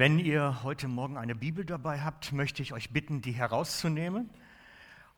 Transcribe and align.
Wenn 0.00 0.18
ihr 0.18 0.62
heute 0.62 0.88
Morgen 0.88 1.18
eine 1.18 1.34
Bibel 1.34 1.62
dabei 1.62 2.00
habt, 2.00 2.32
möchte 2.32 2.62
ich 2.62 2.72
euch 2.72 2.88
bitten, 2.88 3.20
die 3.20 3.32
herauszunehmen 3.32 4.30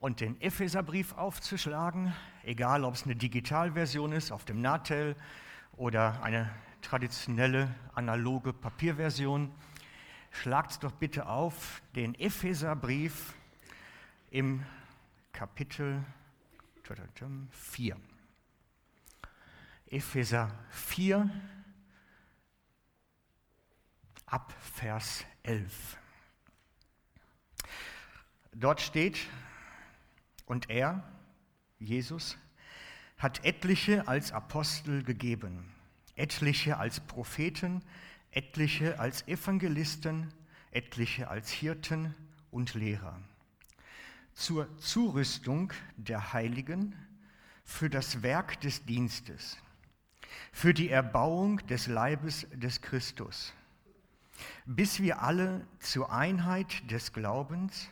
und 0.01 0.21
den 0.21 0.41
Epheserbrief 0.41 1.13
aufzuschlagen, 1.13 2.13
egal 2.43 2.83
ob 2.83 2.95
es 2.95 3.05
eine 3.05 3.15
Digitalversion 3.15 4.11
ist 4.11 4.33
auf 4.33 4.45
dem 4.45 4.61
Natel 4.61 5.15
oder 5.77 6.21
eine 6.25 6.51
traditionelle 6.81 7.73
analoge 7.95 8.53
Papierversion. 8.53 9.53
Schlagt 10.33 10.83
doch 10.83 10.91
bitte 10.91 11.29
auf 11.29 11.81
den 11.95 12.17
Epheserbrief 12.17 13.35
im 14.33 14.65
Kapitel 15.33 16.03
4. 17.53 17.97
Epheser 19.87 20.51
4 20.71 21.31
ab 24.33 24.55
Vers 24.61 25.27
11. 25.43 25.99
Dort 28.55 28.81
steht, 28.81 29.19
und 30.47 30.71
er, 30.71 31.03
Jesus, 31.79 32.39
hat 33.19 33.45
etliche 33.45 34.09
als 34.09 34.33
Apostel 34.33 35.03
gegeben, 35.03 35.71
etliche 36.17 36.79
als 36.79 37.01
Propheten, 37.01 37.85
etliche 38.31 38.99
als 38.99 39.29
Evangelisten, 39.29 40.33
etliche 40.71 41.29
als 41.29 41.51
Hirten 41.51 42.15
und 42.51 42.73
Lehrer. 42.73 43.21
Zur 44.33 44.79
Zurüstung 44.79 45.75
der 45.99 46.33
Heiligen 46.33 46.97
für 47.67 47.91
das 47.91 48.23
Werk 48.23 48.59
des 48.63 48.83
Dienstes, 48.87 49.59
für 50.53 50.73
die 50.73 50.89
Erbauung 50.89 51.59
des 51.67 51.87
Leibes 51.87 52.47
des 52.51 52.81
Christus 52.81 53.53
bis 54.67 55.01
wir 55.01 55.23
alle 55.23 55.67
zur 55.79 56.13
Einheit 56.13 56.91
des 56.91 57.13
Glaubens 57.13 57.89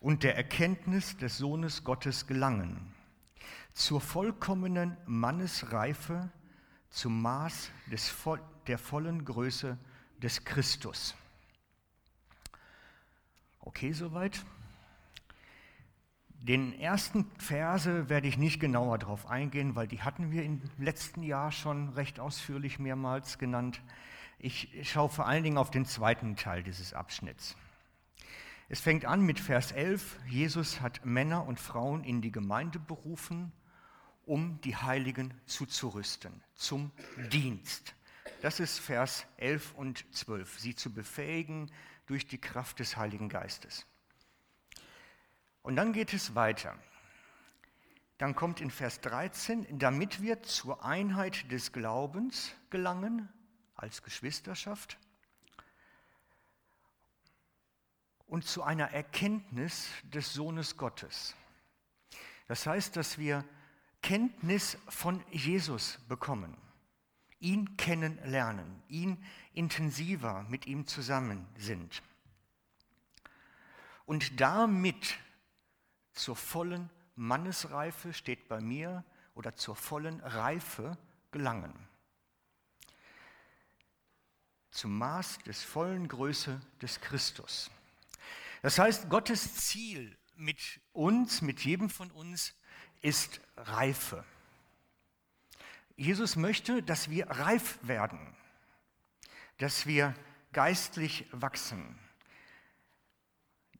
und 0.00 0.22
der 0.22 0.36
Erkenntnis 0.36 1.16
des 1.16 1.38
Sohnes 1.38 1.84
Gottes 1.84 2.26
gelangen, 2.26 2.94
zur 3.72 4.00
vollkommenen 4.00 4.96
Mannesreife, 5.06 6.30
zum 6.90 7.22
Maß 7.22 7.70
des, 7.90 8.14
der 8.66 8.78
vollen 8.78 9.24
Größe 9.24 9.78
des 10.22 10.44
Christus. 10.44 11.14
Okay, 13.60 13.92
soweit? 13.92 14.44
Den 16.44 16.78
ersten 16.78 17.24
Verse 17.38 18.10
werde 18.10 18.28
ich 18.28 18.36
nicht 18.36 18.60
genauer 18.60 18.98
darauf 18.98 19.26
eingehen, 19.26 19.74
weil 19.74 19.88
die 19.88 20.02
hatten 20.02 20.30
wir 20.30 20.44
im 20.44 20.60
letzten 20.76 21.22
Jahr 21.22 21.50
schon 21.50 21.88
recht 21.94 22.20
ausführlich 22.20 22.78
mehrmals 22.78 23.38
genannt. 23.38 23.80
Ich 24.46 24.68
schaue 24.82 25.08
vor 25.08 25.26
allen 25.26 25.42
Dingen 25.42 25.56
auf 25.56 25.70
den 25.70 25.86
zweiten 25.86 26.36
Teil 26.36 26.62
dieses 26.62 26.92
Abschnitts. 26.92 27.56
Es 28.68 28.78
fängt 28.78 29.06
an 29.06 29.22
mit 29.22 29.40
Vers 29.40 29.72
11. 29.72 30.18
Jesus 30.28 30.82
hat 30.82 31.06
Männer 31.06 31.46
und 31.46 31.58
Frauen 31.58 32.04
in 32.04 32.20
die 32.20 32.30
Gemeinde 32.30 32.78
berufen, 32.78 33.52
um 34.26 34.60
die 34.60 34.76
Heiligen 34.76 35.32
zuzurüsten, 35.46 36.42
zum 36.54 36.90
Dienst. 37.32 37.94
Das 38.42 38.60
ist 38.60 38.80
Vers 38.80 39.24
11 39.38 39.72
und 39.76 40.04
12, 40.14 40.60
sie 40.60 40.74
zu 40.74 40.92
befähigen 40.92 41.70
durch 42.04 42.26
die 42.26 42.36
Kraft 42.38 42.80
des 42.80 42.98
Heiligen 42.98 43.30
Geistes. 43.30 43.86
Und 45.62 45.76
dann 45.76 45.94
geht 45.94 46.12
es 46.12 46.34
weiter. 46.34 46.76
Dann 48.18 48.34
kommt 48.34 48.60
in 48.60 48.70
Vers 48.70 49.00
13, 49.00 49.78
damit 49.78 50.20
wir 50.20 50.42
zur 50.42 50.84
Einheit 50.84 51.50
des 51.50 51.72
Glaubens 51.72 52.52
gelangen 52.68 53.30
als 53.74 54.02
Geschwisterschaft 54.02 54.98
und 58.26 58.44
zu 58.44 58.62
einer 58.62 58.90
Erkenntnis 58.92 59.88
des 60.02 60.32
Sohnes 60.32 60.76
Gottes. 60.76 61.34
Das 62.48 62.66
heißt, 62.66 62.96
dass 62.96 63.18
wir 63.18 63.44
Kenntnis 64.02 64.76
von 64.88 65.24
Jesus 65.30 65.98
bekommen, 66.08 66.56
ihn 67.38 67.76
kennenlernen, 67.76 68.82
ihn 68.88 69.24
intensiver 69.52 70.44
mit 70.48 70.66
ihm 70.66 70.86
zusammen 70.86 71.46
sind 71.56 72.02
und 74.06 74.40
damit 74.40 75.18
zur 76.12 76.36
vollen 76.36 76.90
Mannesreife 77.16 78.12
steht 78.12 78.48
bei 78.48 78.60
mir 78.60 79.04
oder 79.34 79.56
zur 79.56 79.76
vollen 79.76 80.20
Reife 80.20 80.98
gelangen 81.30 81.74
zum 84.74 84.98
Maß 84.98 85.38
des 85.46 85.62
vollen 85.62 86.08
Größe 86.08 86.60
des 86.82 87.00
Christus. 87.00 87.70
Das 88.62 88.78
heißt, 88.78 89.08
Gottes 89.08 89.54
Ziel 89.54 90.16
mit 90.36 90.58
uns, 90.92 91.42
mit 91.42 91.60
jedem 91.64 91.88
von 91.88 92.10
uns, 92.10 92.54
ist 93.00 93.40
Reife. 93.56 94.24
Jesus 95.96 96.34
möchte, 96.34 96.82
dass 96.82 97.08
wir 97.08 97.30
reif 97.30 97.78
werden, 97.82 98.18
dass 99.58 99.86
wir 99.86 100.14
geistlich 100.52 101.26
wachsen. 101.30 101.98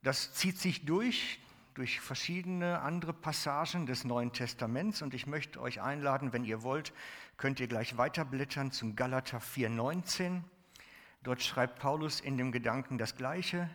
Das 0.03 0.34
zieht 0.34 0.59
sich 0.59 0.84
durch, 0.84 1.41
durch 1.75 1.99
verschiedene 2.00 2.81
andere 2.82 3.12
Passagen 3.12 3.87
des 3.87 4.05
Neuen 4.05 4.32
Testaments 4.32 5.03
und 5.03 5.12
ich 5.15 5.26
möchte 5.26 5.61
euch 5.61 5.81
einladen, 5.81 6.32
wenn 6.32 6.44
ihr 6.44 6.62
wollt, 6.62 6.93
könnt 7.37 7.59
ihr 7.59 7.66
gleich 7.66 7.97
weiterblättern 7.97 8.71
zum 8.71 8.94
Galater 8.94 9.38
4,19. 9.38 10.43
Dort 11.25 11.43
schreibt 11.43 11.79
Paulus 11.79 12.21
in 12.21 12.37
dem 12.37 12.53
Gedanken 12.53 12.99
das 12.99 13.17
Gleiche. 13.17 13.71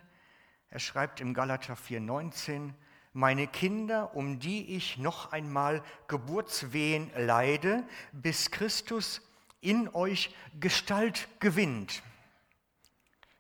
Er 0.69 0.79
schreibt 0.79 1.19
im 1.19 1.33
Galater 1.33 1.73
4,19, 1.73 2.73
meine 3.11 3.47
Kinder, 3.47 4.15
um 4.15 4.37
die 4.37 4.75
ich 4.75 4.99
noch 4.99 5.31
einmal 5.31 5.83
Geburtswehen 6.07 7.11
leide, 7.17 7.83
bis 8.11 8.51
Christus 8.51 9.27
in 9.61 9.89
euch 9.89 10.33
Gestalt 10.59 11.27
gewinnt. 11.39 12.03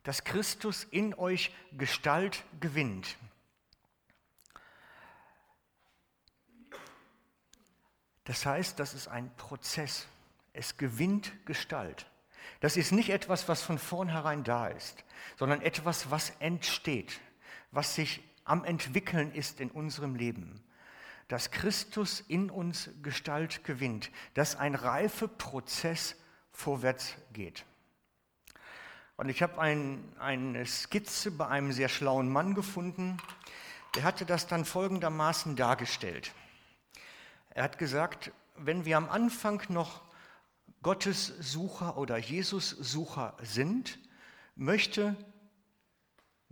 Dass 0.01 0.23
Christus 0.23 0.85
in 0.85 1.13
euch 1.13 1.53
Gestalt 1.77 2.43
gewinnt. 2.59 3.15
Das 8.23 8.43
heißt, 8.43 8.79
das 8.79 8.95
ist 8.95 9.07
ein 9.07 9.31
Prozess. 9.35 10.07
Es 10.51 10.77
gewinnt 10.77 11.31
Gestalt. 11.45 12.07
Das 12.59 12.77
ist 12.77 12.91
nicht 12.91 13.09
etwas, 13.09 13.47
was 13.47 13.61
von 13.61 13.77
vornherein 13.77 14.43
da 14.43 14.67
ist, 14.67 15.03
sondern 15.37 15.61
etwas, 15.61 16.11
was 16.11 16.31
entsteht, 16.39 17.19
was 17.71 17.95
sich 17.95 18.21
am 18.43 18.65
entwickeln 18.65 19.31
ist 19.31 19.59
in 19.59 19.71
unserem 19.71 20.15
Leben. 20.15 20.63
Dass 21.27 21.51
Christus 21.51 22.21
in 22.21 22.49
uns 22.49 22.89
Gestalt 23.03 23.63
gewinnt, 23.63 24.11
dass 24.33 24.55
ein 24.55 24.75
Reifeprozess 24.75 26.15
vorwärts 26.51 27.15
geht. 27.33 27.65
Und 29.15 29.29
ich 29.29 29.43
habe 29.43 29.59
ein, 29.59 30.03
eine 30.17 30.65
Skizze 30.65 31.31
bei 31.31 31.47
einem 31.47 31.71
sehr 31.71 31.89
schlauen 31.89 32.29
Mann 32.29 32.55
gefunden, 32.55 33.17
der 33.95 34.03
hatte 34.03 34.25
das 34.25 34.47
dann 34.47 34.65
folgendermaßen 34.65 35.55
dargestellt. 35.55 36.31
Er 37.49 37.63
hat 37.63 37.77
gesagt, 37.77 38.31
wenn 38.55 38.85
wir 38.85 38.97
am 38.97 39.09
Anfang 39.09 39.61
noch 39.69 40.01
Gottes 40.81 41.33
Sucher 41.39 41.97
oder 41.97 42.17
Jesus 42.17 42.69
Sucher 42.69 43.35
sind, 43.41 43.99
möchte 44.55 45.15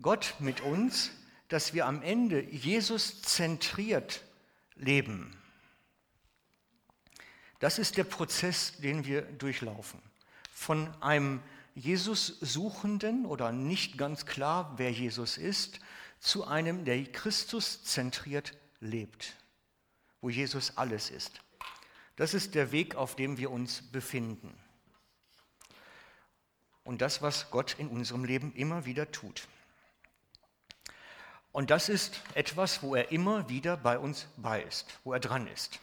Gott 0.02 0.36
mit 0.40 0.62
uns, 0.62 1.12
dass 1.48 1.74
wir 1.74 1.86
am 1.86 2.02
Ende 2.02 2.42
Jesus 2.42 3.22
zentriert 3.22 4.24
leben. 4.76 5.36
Das 7.60 7.80
ist 7.80 7.98
der 7.98 8.04
Prozess, 8.04 8.78
den 8.78 9.06
wir 9.06 9.22
durchlaufen. 9.22 10.02
Von 10.52 10.94
einem 11.02 11.42
Jesus 11.74 12.40
Suchenden 12.42 13.26
oder 13.26 13.52
nicht 13.52 13.98
ganz 13.98 14.26
klar, 14.26 14.74
wer 14.78 14.92
Jesus 14.92 15.38
ist, 15.38 15.80
zu 16.20 16.46
einem, 16.46 16.86
der 16.86 17.04
Christus 17.06 17.84
zentriert 17.84 18.58
lebt, 18.80 19.36
wo 20.22 20.30
Jesus 20.30 20.78
alles 20.78 21.10
ist. 21.12 21.40
Das 22.18 22.34
ist 22.34 22.56
der 22.56 22.72
Weg, 22.72 22.96
auf 22.96 23.16
dem 23.16 23.38
wir 23.38 23.52
uns 23.52 23.84
befinden. 23.92 24.54
Und 26.84 27.02
das, 27.02 27.22
was 27.22 27.52
Gott 27.52 27.76
in 27.78 27.88
unserem 27.88 28.26
Leben 28.26 28.54
immer 28.56 28.86
wieder 28.86 29.12
tut. 29.12 29.48
Und 31.52 31.70
das 31.70 31.90
ist 31.90 32.22
etwas, 32.34 32.82
wo 32.82 32.96
er 32.96 33.12
immer 33.12 33.50
wieder 33.50 33.78
bei 33.78 34.00
uns 34.00 34.28
bei 34.36 34.62
ist, 34.64 35.00
wo 35.04 35.14
er 35.14 35.20
dran 35.20 35.48
ist. 35.48 35.80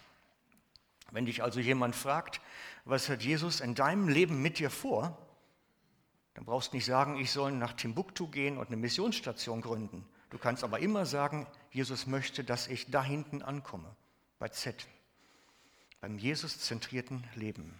Wenn 1.12 1.26
dich 1.26 1.42
also 1.42 1.60
jemand 1.60 1.94
fragt, 1.94 2.40
was 2.84 3.08
hat 3.08 3.22
Jesus 3.22 3.60
in 3.60 3.76
deinem 3.76 4.08
Leben 4.08 4.42
mit 4.42 4.58
dir 4.58 4.70
vor, 4.70 5.16
dann 6.34 6.44
brauchst 6.44 6.72
du 6.72 6.76
nicht 6.76 6.84
sagen, 6.84 7.16
ich 7.20 7.30
soll 7.30 7.52
nach 7.52 7.74
Timbuktu 7.74 8.26
gehen 8.26 8.58
und 8.58 8.68
eine 8.68 8.76
Missionsstation 8.76 9.60
gründen. 9.60 10.04
Du 10.30 10.38
kannst 10.38 10.64
aber 10.64 10.80
immer 10.80 11.06
sagen, 11.06 11.46
Jesus 11.70 12.08
möchte, 12.08 12.42
dass 12.42 12.66
ich 12.66 12.90
da 12.90 13.04
hinten 13.04 13.42
ankomme, 13.42 13.94
bei 14.40 14.48
Z 14.48 14.84
beim 16.04 16.18
Jesus-zentrierten 16.18 17.24
Leben. 17.34 17.74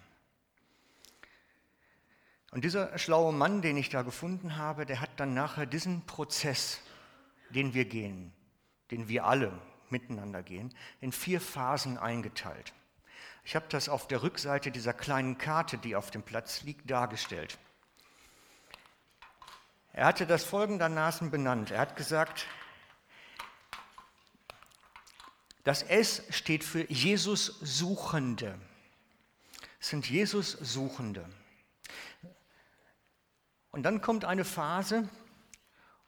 Und 2.52 2.64
dieser 2.64 2.96
schlaue 2.96 3.34
Mann, 3.34 3.60
den 3.60 3.76
ich 3.76 3.90
da 3.90 4.00
gefunden 4.00 4.56
habe, 4.56 4.86
der 4.86 5.02
hat 5.02 5.10
dann 5.18 5.34
nachher 5.34 5.66
diesen 5.66 6.06
Prozess, 6.06 6.80
den 7.50 7.74
wir 7.74 7.84
gehen, 7.84 8.32
den 8.90 9.08
wir 9.08 9.26
alle 9.26 9.52
miteinander 9.90 10.42
gehen, 10.42 10.74
in 11.02 11.12
vier 11.12 11.38
Phasen 11.38 11.98
eingeteilt. 11.98 12.72
Ich 13.44 13.54
habe 13.56 13.66
das 13.68 13.90
auf 13.90 14.08
der 14.08 14.22
Rückseite 14.22 14.70
dieser 14.70 14.94
kleinen 14.94 15.36
Karte, 15.36 15.76
die 15.76 15.94
auf 15.94 16.10
dem 16.10 16.22
Platz 16.22 16.62
liegt, 16.62 16.90
dargestellt. 16.90 17.58
Er 19.92 20.06
hatte 20.06 20.26
das 20.26 20.44
folgendermaßen 20.44 21.30
benannt. 21.30 21.72
Er 21.72 21.80
hat 21.80 21.94
gesagt, 21.94 22.46
das 25.64 25.82
S 25.82 26.22
steht 26.30 26.62
für 26.62 26.90
Jesus 26.90 27.46
Suchende. 27.62 28.58
Es 29.80 29.88
sind 29.88 30.08
Jesus 30.08 30.52
Suchende. 30.52 31.28
Und 33.70 33.82
dann 33.82 34.00
kommt 34.00 34.24
eine 34.24 34.44
Phase, 34.44 35.08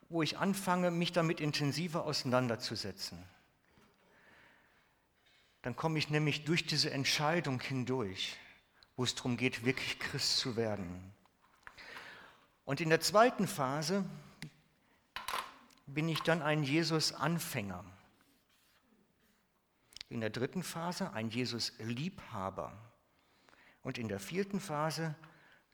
wo 0.08 0.23
ich 0.23 0.38
anfange, 0.38 0.91
mich 0.91 1.12
damit 1.12 1.41
intensiver 1.41 2.05
auseinanderzusetzen. 2.05 3.19
Dann 5.62 5.75
komme 5.75 5.99
ich 5.99 6.11
nämlich 6.11 6.44
durch 6.44 6.64
diese 6.64 6.91
Entscheidung 6.91 7.61
hindurch, 7.61 8.37
wo 8.94 9.05
es 9.05 9.14
darum 9.14 9.37
geht, 9.37 9.64
wirklich 9.64 9.99
Christ 9.99 10.37
zu 10.38 10.55
werden. 10.56 11.12
Und 12.64 12.81
in 12.81 12.88
der 12.88 13.00
zweiten 13.00 13.49
Phase 13.49 14.05
bin 15.87 16.09
ich 16.09 16.20
dann 16.20 16.43
ein 16.43 16.62
Jesus-Anfänger. 16.62 17.85
In 20.08 20.20
der 20.20 20.31
dritten 20.31 20.62
Phase 20.62 21.12
ein 21.12 21.31
Jesus-Liebhaber. 21.31 22.73
Und 23.82 23.99
in 23.99 24.08
der 24.08 24.20
vierten 24.20 24.61
Phase, 24.61 25.14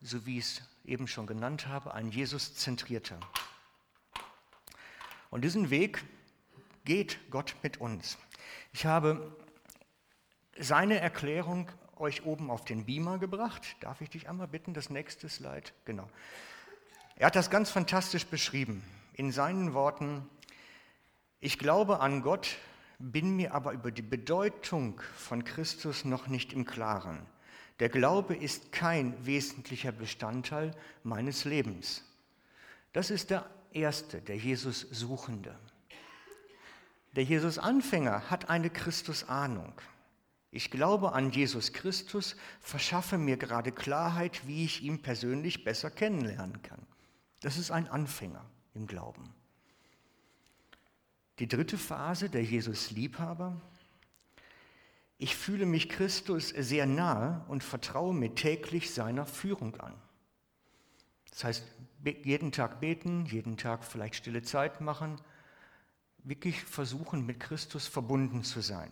so 0.01 0.25
wie 0.25 0.37
ich 0.37 0.45
es 0.45 0.61
eben 0.85 1.07
schon 1.07 1.27
genannt 1.27 1.67
habe, 1.67 1.93
ein 1.93 2.09
Jesus-Zentrierter. 2.09 3.19
Und 5.29 5.43
diesen 5.43 5.69
Weg 5.69 6.03
geht 6.85 7.19
Gott 7.31 7.55
mit 7.63 7.77
uns. 7.77 8.17
Ich 8.71 8.85
habe 8.85 9.35
seine 10.57 10.99
Erklärung 10.99 11.71
euch 11.95 12.25
oben 12.25 12.51
auf 12.51 12.65
den 12.65 12.85
Beamer 12.85 13.17
gebracht. 13.17 13.75
Darf 13.79 14.01
ich 14.01 14.09
dich 14.09 14.29
einmal 14.29 14.47
bitten, 14.47 14.73
das 14.73 14.89
nächste 14.89 15.29
Slide? 15.29 15.71
Genau. 15.85 16.09
Er 17.15 17.27
hat 17.27 17.35
das 17.35 17.49
ganz 17.49 17.69
fantastisch 17.69 18.25
beschrieben. 18.25 18.83
In 19.13 19.31
seinen 19.31 19.73
Worten, 19.73 20.27
ich 21.39 21.59
glaube 21.59 21.99
an 21.99 22.21
Gott, 22.21 22.57
bin 22.99 23.35
mir 23.35 23.53
aber 23.53 23.73
über 23.73 23.91
die 23.91 24.01
Bedeutung 24.01 25.01
von 25.15 25.43
Christus 25.43 26.05
noch 26.05 26.27
nicht 26.27 26.53
im 26.53 26.65
Klaren. 26.65 27.25
Der 27.79 27.89
Glaube 27.89 28.35
ist 28.35 28.71
kein 28.71 29.25
wesentlicher 29.25 29.91
Bestandteil 29.91 30.71
meines 31.03 31.45
Lebens. 31.45 32.03
Das 32.93 33.09
ist 33.09 33.29
der 33.29 33.49
Erste, 33.71 34.21
der 34.21 34.37
Jesus 34.37 34.81
Suchende. 34.91 35.57
Der 37.15 37.23
Jesus 37.23 37.57
Anfänger 37.57 38.29
hat 38.29 38.49
eine 38.49 38.69
Christusahnung. 38.69 39.73
Ich 40.51 40.69
glaube 40.69 41.13
an 41.13 41.31
Jesus 41.31 41.73
Christus, 41.73 42.35
verschaffe 42.59 43.17
mir 43.17 43.37
gerade 43.37 43.71
Klarheit, 43.71 44.47
wie 44.47 44.65
ich 44.65 44.83
ihn 44.83 45.01
persönlich 45.01 45.63
besser 45.63 45.89
kennenlernen 45.89 46.61
kann. 46.61 46.85
Das 47.41 47.57
ist 47.57 47.71
ein 47.71 47.87
Anfänger 47.87 48.45
im 48.75 48.85
Glauben. 48.85 49.33
Die 51.39 51.47
dritte 51.47 51.77
Phase, 51.77 52.29
der 52.29 52.43
Jesus-Liebhaber. 52.43 53.59
Ich 55.17 55.35
fühle 55.35 55.65
mich 55.65 55.89
Christus 55.89 56.49
sehr 56.49 56.85
nahe 56.85 57.43
und 57.47 57.63
vertraue 57.63 58.13
mir 58.13 58.35
täglich 58.35 58.93
seiner 58.93 59.25
Führung 59.25 59.75
an. 59.79 59.95
Das 61.31 61.43
heißt, 61.43 61.63
jeden 62.23 62.51
Tag 62.51 62.79
beten, 62.79 63.25
jeden 63.25 63.57
Tag 63.57 63.83
vielleicht 63.83 64.15
stille 64.15 64.43
Zeit 64.43 64.81
machen, 64.81 65.19
wirklich 66.19 66.61
versuchen, 66.61 67.25
mit 67.25 67.39
Christus 67.39 67.87
verbunden 67.87 68.43
zu 68.43 68.61
sein. 68.61 68.91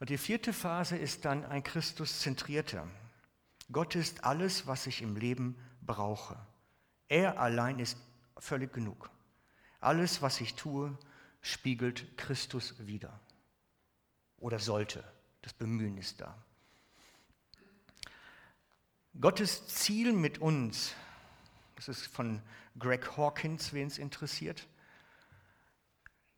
Und 0.00 0.10
die 0.10 0.18
vierte 0.18 0.52
Phase 0.52 0.96
ist 0.96 1.24
dann 1.24 1.44
ein 1.44 1.62
Christus-zentrierter. 1.62 2.88
Gott 3.70 3.94
ist 3.94 4.24
alles, 4.24 4.66
was 4.66 4.86
ich 4.86 5.02
im 5.02 5.16
Leben 5.16 5.56
brauche. 5.82 6.36
Er 7.08 7.38
allein 7.38 7.78
ist 7.78 7.98
völlig 8.38 8.72
genug. 8.72 9.10
Alles, 9.80 10.22
was 10.22 10.40
ich 10.40 10.54
tue, 10.54 10.96
spiegelt 11.40 12.16
Christus 12.16 12.74
wider. 12.78 13.18
Oder 14.38 14.58
sollte. 14.58 15.04
Das 15.42 15.52
Bemühen 15.52 15.96
ist 15.98 16.20
da. 16.20 16.36
Gottes 19.20 19.66
Ziel 19.66 20.12
mit 20.12 20.38
uns, 20.38 20.94
das 21.76 21.88
ist 21.88 22.06
von 22.06 22.40
Greg 22.78 23.16
Hawkins, 23.16 23.72
wen 23.72 23.88
es 23.88 23.98
interessiert, 23.98 24.66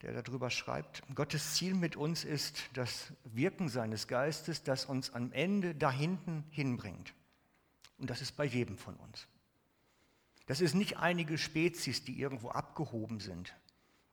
der 0.01 0.23
darüber 0.23 0.51
schreibt. 0.51 1.03
Gottes 1.15 1.55
Ziel 1.55 1.75
mit 1.75 1.97
uns 1.97 2.25
ist 2.25 2.63
das 2.73 3.13
Wirken 3.25 3.69
seines 3.69 4.09
Geistes, 4.09 4.63
das 4.63 4.87
uns 4.87 5.13
am 5.13 5.33
Ende 5.33 5.75
da 5.75 5.93
hinten 5.93 6.45
hinbringt. 6.51 7.13
Und 7.99 8.11
das 8.11 8.21
ist 8.21 8.33
bei 8.33 8.45
jedem 8.45 8.79
von 8.79 8.97
uns. 8.97 9.29
Das 10.47 10.61
ist 10.61 10.75
nicht 10.75 10.97
einige 10.97 11.39
Spezies, 11.39 12.05
die 12.05 12.19
irgendwo 12.19 12.51
abgehoben 12.51 13.21
sind 13.21 13.55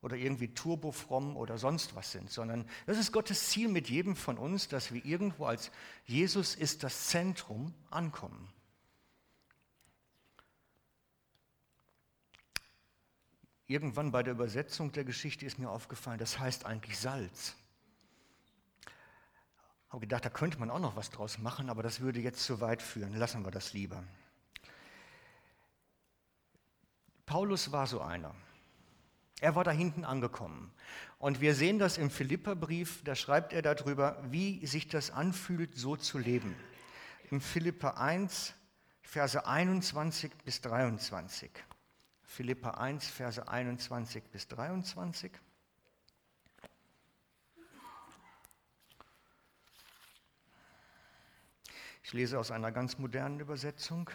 oder 0.02 0.16
irgendwie 0.16 0.54
turbofromm 0.54 1.36
oder 1.36 1.58
sonst 1.58 1.96
was 1.96 2.12
sind, 2.12 2.32
sondern 2.32 2.66
das 2.86 2.98
ist 2.98 3.12
Gottes 3.12 3.50
Ziel 3.50 3.68
mit 3.68 3.90
jedem 3.90 4.16
von 4.16 4.38
uns, 4.38 4.68
dass 4.68 4.94
wir 4.94 5.04
irgendwo 5.04 5.46
als 5.46 5.72
Jesus 6.06 6.56
ist 6.56 6.84
das 6.84 7.08
Zentrum 7.08 7.74
ankommen. 7.90 8.52
Irgendwann 13.68 14.12
bei 14.12 14.24
der 14.24 14.34
Übersetzung 14.34 14.92
der 14.94 15.04
Geschichte 15.04 15.46
ist 15.46 15.60
mir 15.60 15.70
aufgefallen, 15.70 16.18
das 16.18 16.40
heißt 16.40 16.66
eigentlich 16.66 16.98
Salz. 16.98 17.56
Habe 19.90 20.02
gedacht, 20.02 20.26
da 20.26 20.30
könnte 20.30 20.60
man 20.60 20.72
auch 20.72 20.80
noch 20.80 20.96
was 20.96 21.10
draus 21.10 21.38
machen, 21.38 21.70
aber 21.70 21.84
das 21.84 22.00
würde 22.00 22.20
jetzt 22.20 22.44
zu 22.44 22.62
weit 22.62 22.82
führen. 22.82 23.14
Lassen 23.14 23.44
wir 23.44 23.52
das 23.52 23.74
lieber. 23.74 24.04
Paulus 27.26 27.72
war 27.72 27.86
so 27.86 28.02
einer. 28.02 28.34
Er 29.42 29.56
war 29.56 29.64
da 29.64 29.72
hinten 29.72 30.04
angekommen. 30.04 30.72
Und 31.18 31.42
wir 31.42 31.56
sehen 31.56 31.80
das 31.80 31.98
im 31.98 32.10
Philipperbrief, 32.10 33.04
da 33.04 33.16
schreibt 33.16 33.54
er 33.54 33.62
darüber, 33.62 34.22
wie 34.30 34.66
sich 34.66 34.88
das 34.88 35.12
anfühlt, 35.12 35.76
so 35.76 35.96
zu 35.96 36.18
leben. 36.18 36.56
Im 37.32 37.42
Philipper 37.42 37.98
1, 37.98 38.54
Verse 39.02 39.46
21 39.46 40.32
bis 40.46 40.62
23. 40.62 41.52
Philippa 42.24 42.72
1, 42.72 43.08
Verse 43.08 43.48
21 43.48 44.24
bis 44.26 44.48
23. 44.48 45.32
Ich 52.04 52.14
lese 52.14 52.40
aus 52.40 52.52
einer 52.52 52.72
ganz 52.72 52.98
modernen 52.98 53.40
Übersetzung. 53.40 54.10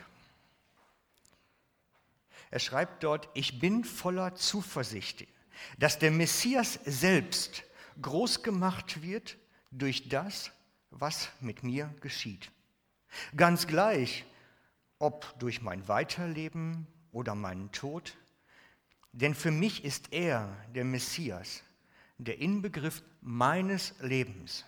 Er 2.54 2.60
schreibt 2.60 3.02
dort, 3.02 3.28
ich 3.34 3.58
bin 3.58 3.82
voller 3.82 4.36
Zuversicht, 4.36 5.26
dass 5.76 5.98
der 5.98 6.12
Messias 6.12 6.78
selbst 6.84 7.64
groß 8.00 8.44
gemacht 8.44 9.02
wird 9.02 9.36
durch 9.72 10.08
das, 10.08 10.52
was 10.90 11.30
mit 11.40 11.64
mir 11.64 11.92
geschieht. 12.00 12.52
Ganz 13.36 13.66
gleich, 13.66 14.24
ob 15.00 15.36
durch 15.40 15.62
mein 15.62 15.88
Weiterleben 15.88 16.86
oder 17.10 17.34
meinen 17.34 17.72
Tod? 17.72 18.16
Denn 19.10 19.34
für 19.34 19.50
mich 19.50 19.82
ist 19.82 20.12
er 20.12 20.56
der 20.76 20.84
Messias, 20.84 21.64
der 22.18 22.38
Inbegriff 22.38 23.02
meines 23.20 23.96
Lebens. 23.98 24.64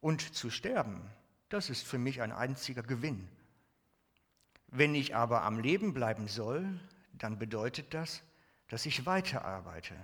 Und 0.00 0.36
zu 0.36 0.50
sterben, 0.50 1.02
das 1.48 1.68
ist 1.68 1.82
für 1.82 1.98
mich 1.98 2.22
ein 2.22 2.30
einziger 2.30 2.84
Gewinn. 2.84 3.28
Wenn 4.74 4.94
ich 4.94 5.14
aber 5.14 5.42
am 5.42 5.60
Leben 5.60 5.92
bleiben 5.92 6.28
soll, 6.28 6.66
dann 7.12 7.38
bedeutet 7.38 7.92
das, 7.92 8.22
dass 8.68 8.86
ich 8.86 9.04
weiterarbeite 9.04 9.94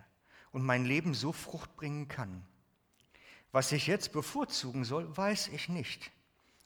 und 0.53 0.63
mein 0.63 0.85
Leben 0.85 1.15
so 1.15 1.33
Frucht 1.33 1.75
bringen 1.75 2.07
kann. 2.07 2.45
Was 3.51 3.73
ich 3.73 3.87
jetzt 3.87 4.13
bevorzugen 4.13 4.85
soll, 4.85 5.17
weiß 5.17 5.49
ich 5.49 5.71
nicht. 5.71 6.11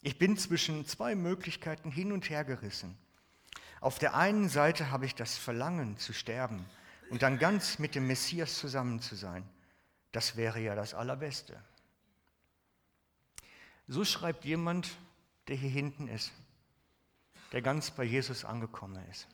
Ich 0.01 0.19
bin 0.19 0.37
zwischen 0.37 0.85
zwei 0.85 1.15
Möglichkeiten 1.15 1.93
hin 1.93 2.11
und 2.11 2.29
her 2.29 2.45
gerissen. 2.45 2.99
Auf 3.81 4.01
der 4.01 4.17
einen 4.17 4.49
Seite 4.49 4.91
habe 4.91 5.07
ich 5.07 5.15
das 5.15 5.39
Verlangen 5.39 5.97
zu 5.97 6.13
sterben 6.13 6.67
und 7.09 7.23
dann 7.23 7.39
ganz 7.39 7.79
mit 7.79 7.95
dem 7.95 8.09
Messias 8.09 8.59
zusammen 8.59 9.01
zu 9.01 9.15
sein. 9.15 9.49
Das 10.11 10.35
wäre 10.35 10.59
ja 10.59 10.75
das 10.75 10.93
Allerbeste. 10.93 11.57
So 13.87 14.05
schreibt 14.05 14.45
jemand, 14.45 14.91
der 15.47 15.55
hier 15.55 15.71
hinten 15.71 16.09
ist, 16.09 16.33
der 17.53 17.63
ganz 17.63 17.91
bei 17.91 18.05
Jesus 18.05 18.45
angekommen 18.45 19.03
ist. 19.11 19.29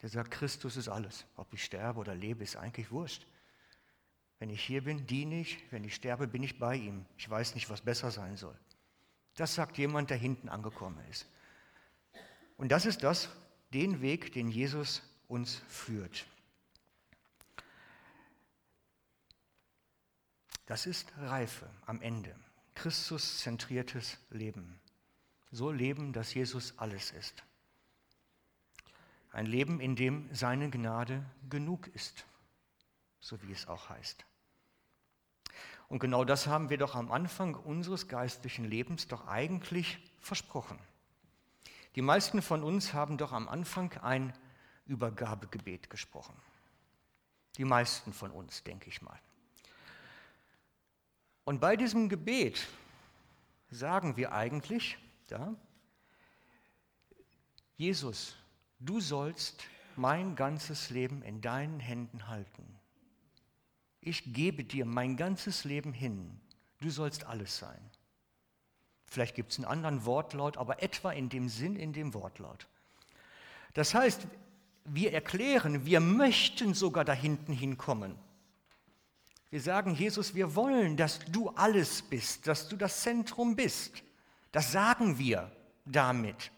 Der 0.00 0.08
sagt, 0.08 0.30
Christus 0.30 0.76
ist 0.76 0.88
alles. 0.88 1.26
Ob 1.36 1.52
ich 1.52 1.64
sterbe 1.64 1.98
oder 1.98 2.14
lebe, 2.14 2.44
ist 2.44 2.56
eigentlich 2.56 2.90
wurscht. 2.90 3.26
Wenn 4.38 4.50
ich 4.50 4.64
hier 4.64 4.84
bin, 4.84 5.06
diene 5.06 5.40
ich. 5.40 5.58
Wenn 5.72 5.82
ich 5.82 5.94
sterbe, 5.94 6.28
bin 6.28 6.44
ich 6.44 6.58
bei 6.58 6.76
ihm. 6.76 7.04
Ich 7.16 7.28
weiß 7.28 7.56
nicht, 7.56 7.68
was 7.68 7.80
besser 7.80 8.12
sein 8.12 8.36
soll. 8.36 8.56
Das 9.34 9.54
sagt 9.54 9.76
jemand, 9.78 10.10
der 10.10 10.16
hinten 10.16 10.48
angekommen 10.48 11.00
ist. 11.10 11.26
Und 12.56 12.70
das 12.70 12.86
ist 12.86 13.02
das, 13.02 13.28
den 13.72 14.00
Weg, 14.00 14.32
den 14.32 14.48
Jesus 14.48 15.02
uns 15.26 15.56
führt. 15.68 16.26
Das 20.66 20.86
ist 20.86 21.12
Reife 21.18 21.68
am 21.86 22.00
Ende. 22.02 22.34
Christus-zentriertes 22.74 24.18
Leben. 24.30 24.78
So 25.50 25.70
leben, 25.70 26.12
dass 26.12 26.34
Jesus 26.34 26.78
alles 26.78 27.10
ist. 27.10 27.42
Ein 29.30 29.46
Leben, 29.46 29.80
in 29.80 29.96
dem 29.96 30.28
seine 30.34 30.70
Gnade 30.70 31.24
genug 31.48 31.86
ist, 31.88 32.24
so 33.20 33.40
wie 33.42 33.52
es 33.52 33.66
auch 33.66 33.88
heißt. 33.88 34.24
Und 35.88 36.00
genau 36.00 36.24
das 36.24 36.46
haben 36.46 36.70
wir 36.70 36.76
doch 36.76 36.94
am 36.94 37.10
Anfang 37.10 37.54
unseres 37.54 38.08
geistlichen 38.08 38.64
Lebens 38.64 39.08
doch 39.08 39.26
eigentlich 39.26 39.98
versprochen. 40.20 40.78
Die 41.94 42.02
meisten 42.02 42.42
von 42.42 42.62
uns 42.62 42.92
haben 42.92 43.16
doch 43.16 43.32
am 43.32 43.48
Anfang 43.48 43.92
ein 44.02 44.34
Übergabegebet 44.86 45.88
gesprochen. 45.90 46.34
Die 47.56 47.64
meisten 47.64 48.12
von 48.12 48.30
uns, 48.30 48.62
denke 48.62 48.88
ich 48.88 49.02
mal. 49.02 49.18
Und 51.44 51.60
bei 51.60 51.76
diesem 51.76 52.08
Gebet 52.08 52.66
sagen 53.70 54.16
wir 54.16 54.32
eigentlich, 54.32 54.98
ja, 55.30 55.54
Jesus, 57.76 58.34
du 58.80 59.00
sollst 59.00 59.62
mein 59.96 60.34
ganzes 60.34 60.90
Leben 60.90 61.22
in 61.22 61.40
deinen 61.40 61.80
Händen 61.80 62.28
halten. 62.28 62.64
Ich 64.00 64.32
gebe 64.32 64.64
dir 64.64 64.84
mein 64.84 65.16
ganzes 65.16 65.64
Leben 65.64 65.92
hin. 65.92 66.40
Du 66.80 66.90
sollst 66.90 67.24
alles 67.24 67.58
sein. 67.58 67.80
Vielleicht 69.06 69.34
gibt 69.34 69.52
es 69.52 69.58
einen 69.58 69.64
anderen 69.64 70.04
Wortlaut, 70.04 70.56
aber 70.56 70.82
etwa 70.82 71.12
in 71.12 71.28
dem 71.28 71.48
Sinn, 71.48 71.76
in 71.76 71.92
dem 71.92 72.14
Wortlaut. 72.14 72.66
Das 73.74 73.94
heißt, 73.94 74.26
wir 74.84 75.12
erklären, 75.12 75.84
wir 75.84 76.00
möchten 76.00 76.74
sogar 76.74 77.04
da 77.04 77.12
hinten 77.12 77.52
hinkommen. 77.52 78.14
Wir 79.50 79.60
sagen, 79.60 79.94
Jesus, 79.94 80.34
wir 80.34 80.54
wollen, 80.54 80.96
dass 80.96 81.20
du 81.30 81.50
alles 81.50 82.02
bist, 82.02 82.46
dass 82.46 82.68
du 82.68 82.76
das 82.76 83.00
Zentrum 83.02 83.56
bist. 83.56 84.02
Das 84.52 84.72
sagen 84.72 85.18
wir 85.18 85.50
damit. 85.84 86.50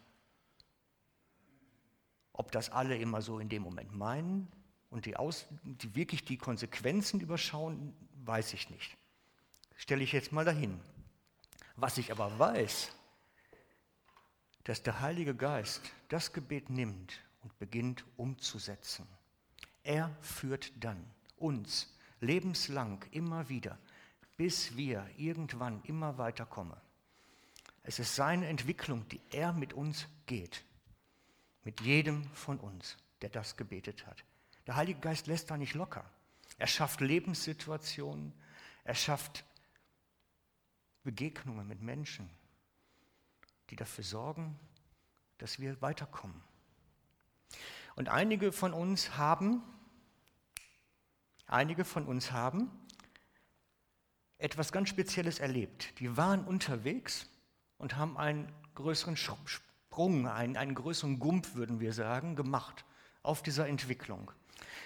Ob 2.33 2.53
das 2.53 2.71
alle 2.71 2.97
immer 2.97 3.21
so 3.23 3.39
in 3.39 3.49
dem 3.49 3.63
Moment 3.63 3.95
meinen 3.95 4.51
und 4.89 5.07
die, 5.07 5.17
Aus, 5.17 5.47
die 5.63 5.95
wirklich 5.95 6.25
die 6.25 6.39
Konsequenzen 6.39 7.21
überschauen, 7.21 7.95
weiß 8.25 8.55
ich 8.55 8.71
nicht. 8.71 8.97
Stelle 9.77 10.03
ich 10.03 10.13
jetzt 10.13 10.33
mal 10.33 10.45
dahin. 10.45 10.81
Was 11.77 11.99
ich 11.99 12.13
aber 12.13 12.39
weiß, 12.39 12.93
dass 14.65 14.83
der 14.83 15.01
Heilige 15.01 15.35
Geist 15.35 15.83
das 16.09 16.33
Gebet 16.33 16.71
nimmt 16.71 17.21
und 17.43 17.59
beginnt 17.59 18.05
umzusetzen. 18.17 19.07
Er 19.83 20.15
führt 20.21 20.73
dann 20.83 21.03
uns 21.37 21.97
lebenslang 22.21 23.03
immer 23.11 23.49
wieder, 23.49 23.79
bis 24.37 24.77
wir 24.77 25.07
irgendwann 25.17 25.83
immer 25.85 26.19
weiter 26.19 26.47
kommen. 26.47 26.77
Es 27.83 27.99
ist 27.99 28.15
seine 28.15 28.47
Entwicklung, 28.49 29.09
die 29.09 29.21
er 29.31 29.53
mit 29.53 29.73
uns 29.73 30.07
geht, 30.27 30.65
mit 31.65 31.81
jedem 31.81 32.25
von 32.35 32.59
uns, 32.59 32.97
der 33.23 33.31
das 33.31 33.57
gebetet 33.57 34.07
hat. 34.07 34.25
Der 34.67 34.77
Heilige 34.77 35.01
Geist 35.01 35.27
lässt 35.27 35.51
da 35.51 35.57
nicht 35.57 35.75
locker. 35.75 36.05
Er 36.59 36.67
schafft 36.67 37.01
Lebenssituationen, 37.01 38.33
er 38.85 38.95
schafft 38.95 39.45
Begegnungen 41.03 41.67
mit 41.67 41.81
Menschen, 41.81 42.29
die 43.71 43.77
dafür 43.77 44.05
sorgen, 44.05 44.59
dass 45.39 45.59
wir 45.59 45.81
weiterkommen. 45.81 46.43
Und 47.97 48.09
einige 48.09 48.53
von 48.53 48.73
uns 48.73 49.17
haben 49.17 49.63
Einige 51.51 51.85
von 51.85 52.07
uns 52.07 52.31
haben 52.31 52.71
etwas 54.39 54.71
ganz 54.71 54.89
Spezielles 54.89 55.41
erlebt. 55.41 55.99
Die 55.99 56.17
waren 56.17 56.45
unterwegs 56.45 57.29
und 57.81 57.97
haben 57.97 58.17
einen 58.17 58.53
größeren 58.75 59.17
Sprung, 59.17 60.29
einen, 60.29 60.57
einen 60.57 60.75
größeren 60.75 61.19
Gump, 61.19 61.55
würden 61.55 61.81
wir 61.81 61.93
sagen, 61.93 62.37
gemacht 62.37 62.85
auf 63.23 63.43
dieser 63.43 63.67
Entwicklung. 63.67 64.31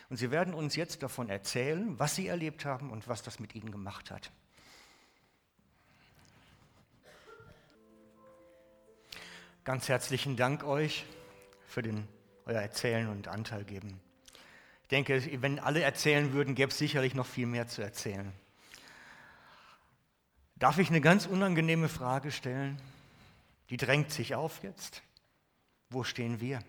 Und 0.09 0.17
sie 0.17 0.31
werden 0.31 0.55
uns 0.55 0.77
jetzt 0.77 1.03
davon 1.03 1.29
erzählen, 1.29 1.99
was 1.99 2.15
sie 2.15 2.29
erlebt 2.29 2.65
haben 2.65 2.91
und 2.91 3.09
was 3.09 3.23
das 3.23 3.41
mit 3.41 3.55
ihnen 3.55 3.71
gemacht 3.71 4.11
hat. 4.11 4.31
Ganz 9.65 9.89
herzlichen 9.89 10.37
Dank 10.37 10.63
euch 10.63 11.05
für 11.67 11.83
den, 11.83 12.07
euer 12.47 12.61
Erzählen 12.61 13.09
und 13.09 13.29
Anteil 13.29 13.65
geben. 13.65 14.01
Ich 14.83 14.89
denke, 14.89 15.21
wenn 15.41 15.59
alle 15.59 15.81
erzählen 15.83 16.33
würden, 16.33 16.55
gäbe 16.55 16.71
es 16.71 16.79
sicherlich 16.79 17.15
noch 17.15 17.27
viel 17.27 17.47
mehr 17.47 17.67
zu 17.67 17.83
erzählen. 17.83 18.33
Darf 20.57 20.79
ich 20.79 20.89
eine 20.89 21.01
ganz 21.01 21.27
unangenehme 21.27 21.89
Frage 21.89 22.31
stellen? 22.31 22.81
Die 23.71 23.77
drängt 23.77 24.11
sich 24.13 24.35
auf 24.35 24.63
jetzt. 24.63 25.03
Wo 25.91 26.05
stehen 26.05 26.41
wir? 26.41 26.61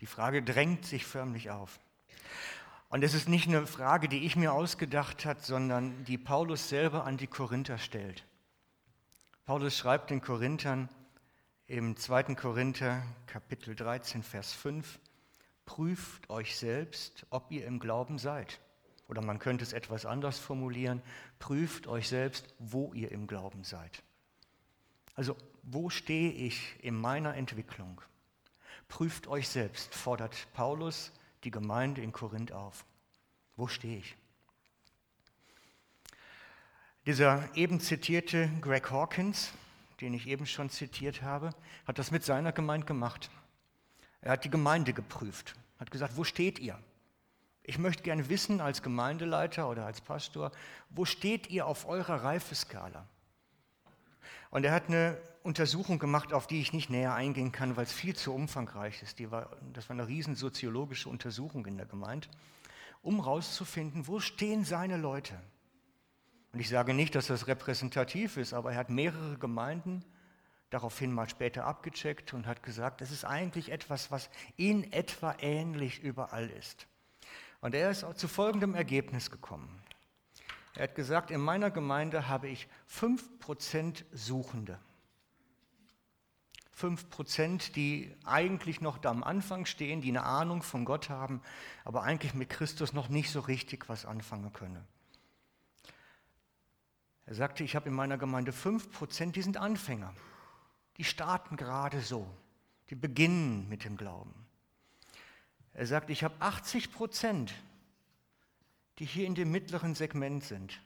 Die 0.00 0.06
Frage 0.06 0.42
drängt 0.42 0.84
sich 0.84 1.06
förmlich 1.06 1.50
auf. 1.50 1.78
Und 2.88 3.02
es 3.02 3.14
ist 3.14 3.28
nicht 3.28 3.48
eine 3.48 3.66
Frage, 3.66 4.08
die 4.08 4.24
ich 4.24 4.36
mir 4.36 4.52
ausgedacht 4.52 5.24
habe, 5.24 5.40
sondern 5.42 6.04
die 6.04 6.18
Paulus 6.18 6.68
selber 6.68 7.04
an 7.04 7.16
die 7.16 7.26
Korinther 7.26 7.78
stellt. 7.78 8.24
Paulus 9.44 9.76
schreibt 9.76 10.10
den 10.10 10.20
Korinthern 10.20 10.88
im 11.66 11.96
2. 11.96 12.34
Korinther 12.34 13.02
Kapitel 13.26 13.74
13, 13.74 14.22
Vers 14.22 14.52
5, 14.52 14.98
prüft 15.66 16.30
euch 16.30 16.56
selbst, 16.56 17.26
ob 17.30 17.50
ihr 17.50 17.66
im 17.66 17.78
Glauben 17.78 18.18
seid. 18.18 18.60
Oder 19.08 19.22
man 19.22 19.38
könnte 19.38 19.64
es 19.64 19.72
etwas 19.72 20.06
anders 20.06 20.38
formulieren, 20.38 21.02
prüft 21.38 21.86
euch 21.86 22.08
selbst, 22.08 22.54
wo 22.58 22.92
ihr 22.94 23.12
im 23.12 23.26
Glauben 23.26 23.64
seid. 23.64 24.02
Also 25.14 25.36
wo 25.62 25.90
stehe 25.90 26.32
ich 26.32 26.76
in 26.82 26.94
meiner 26.94 27.34
Entwicklung? 27.34 28.00
Prüft 28.88 29.26
euch 29.26 29.48
selbst, 29.48 29.94
fordert 29.94 30.48
Paulus 30.52 31.12
die 31.44 31.50
Gemeinde 31.50 32.02
in 32.02 32.12
Korinth 32.12 32.52
auf. 32.52 32.84
Wo 33.56 33.66
stehe 33.66 33.98
ich? 33.98 34.16
Dieser 37.06 37.54
eben 37.54 37.80
zitierte 37.80 38.48
Greg 38.60 38.90
Hawkins, 38.90 39.52
den 40.00 40.14
ich 40.14 40.26
eben 40.26 40.46
schon 40.46 40.70
zitiert 40.70 41.22
habe, 41.22 41.50
hat 41.86 41.98
das 41.98 42.10
mit 42.10 42.24
seiner 42.24 42.52
Gemeinde 42.52 42.86
gemacht. 42.86 43.30
Er 44.22 44.32
hat 44.32 44.44
die 44.44 44.50
Gemeinde 44.50 44.94
geprüft, 44.94 45.54
hat 45.78 45.90
gesagt, 45.90 46.16
wo 46.16 46.24
steht 46.24 46.58
ihr? 46.58 46.78
Ich 47.66 47.78
möchte 47.78 48.02
gerne 48.02 48.28
wissen 48.28 48.60
als 48.60 48.82
Gemeindeleiter 48.82 49.70
oder 49.70 49.86
als 49.86 50.02
Pastor, 50.02 50.52
wo 50.90 51.06
steht 51.06 51.48
ihr 51.48 51.66
auf 51.66 51.88
eurer 51.88 52.22
Reifeskala? 52.22 53.08
Und 54.50 54.64
er 54.64 54.72
hat 54.72 54.88
eine 54.88 55.18
Untersuchung 55.42 55.98
gemacht, 55.98 56.34
auf 56.34 56.46
die 56.46 56.60
ich 56.60 56.74
nicht 56.74 56.90
näher 56.90 57.14
eingehen 57.14 57.52
kann, 57.52 57.76
weil 57.76 57.84
es 57.84 57.92
viel 57.92 58.14
zu 58.14 58.34
umfangreich 58.34 59.02
ist. 59.02 59.18
War, 59.30 59.56
das 59.72 59.88
war 59.88 59.94
eine 59.94 60.06
riesen 60.06 60.36
soziologische 60.36 61.08
Untersuchung 61.08 61.64
in 61.64 61.78
der 61.78 61.86
Gemeinde, 61.86 62.28
um 63.02 63.24
herauszufinden, 63.24 64.06
wo 64.06 64.20
stehen 64.20 64.64
seine 64.64 64.98
Leute. 64.98 65.40
Und 66.52 66.60
ich 66.60 66.68
sage 66.68 66.92
nicht, 66.92 67.14
dass 67.14 67.28
das 67.28 67.46
repräsentativ 67.46 68.36
ist, 68.36 68.52
aber 68.52 68.72
er 68.72 68.78
hat 68.78 68.90
mehrere 68.90 69.38
Gemeinden 69.38 70.04
daraufhin 70.68 71.12
mal 71.12 71.28
später 71.30 71.64
abgecheckt 71.64 72.34
und 72.34 72.46
hat 72.46 72.62
gesagt, 72.62 73.00
es 73.00 73.10
ist 73.10 73.24
eigentlich 73.24 73.72
etwas, 73.72 74.10
was 74.10 74.28
in 74.56 74.92
etwa 74.92 75.34
ähnlich 75.40 76.02
überall 76.02 76.50
ist. 76.50 76.86
Und 77.64 77.74
er 77.74 77.90
ist 77.90 78.04
zu 78.18 78.28
folgendem 78.28 78.74
Ergebnis 78.74 79.30
gekommen. 79.30 79.80
Er 80.74 80.84
hat 80.84 80.94
gesagt, 80.94 81.30
in 81.30 81.40
meiner 81.40 81.70
Gemeinde 81.70 82.28
habe 82.28 82.48
ich 82.48 82.68
5% 82.92 84.04
Suchende. 84.12 84.78
5%, 86.78 87.72
die 87.72 88.14
eigentlich 88.24 88.82
noch 88.82 88.98
da 88.98 89.08
am 89.08 89.24
Anfang 89.24 89.64
stehen, 89.64 90.02
die 90.02 90.10
eine 90.10 90.24
Ahnung 90.24 90.62
von 90.62 90.84
Gott 90.84 91.08
haben, 91.08 91.40
aber 91.86 92.02
eigentlich 92.02 92.34
mit 92.34 92.50
Christus 92.50 92.92
noch 92.92 93.08
nicht 93.08 93.30
so 93.30 93.40
richtig 93.40 93.88
was 93.88 94.04
anfangen 94.04 94.52
können. 94.52 94.84
Er 97.24 97.34
sagte, 97.34 97.64
ich 97.64 97.74
habe 97.74 97.88
in 97.88 97.94
meiner 97.94 98.18
Gemeinde 98.18 98.52
5%, 98.52 99.30
die 99.30 99.40
sind 99.40 99.56
Anfänger 99.56 100.12
die 100.96 101.04
starten 101.04 101.56
gerade 101.56 102.00
so, 102.00 102.26
die 102.90 102.94
beginnen 102.94 103.68
mit 103.68 103.84
dem 103.84 103.96
Glauben. 103.96 104.43
Er 105.74 105.86
sagt, 105.86 106.10
ich 106.10 106.24
habe 106.24 106.34
80 106.40 106.92
Prozent, 106.92 107.54
die 108.98 109.04
hier 109.04 109.26
in 109.26 109.34
dem 109.34 109.50
mittleren 109.50 109.94
Segment 109.94 110.44
sind. 110.44 110.80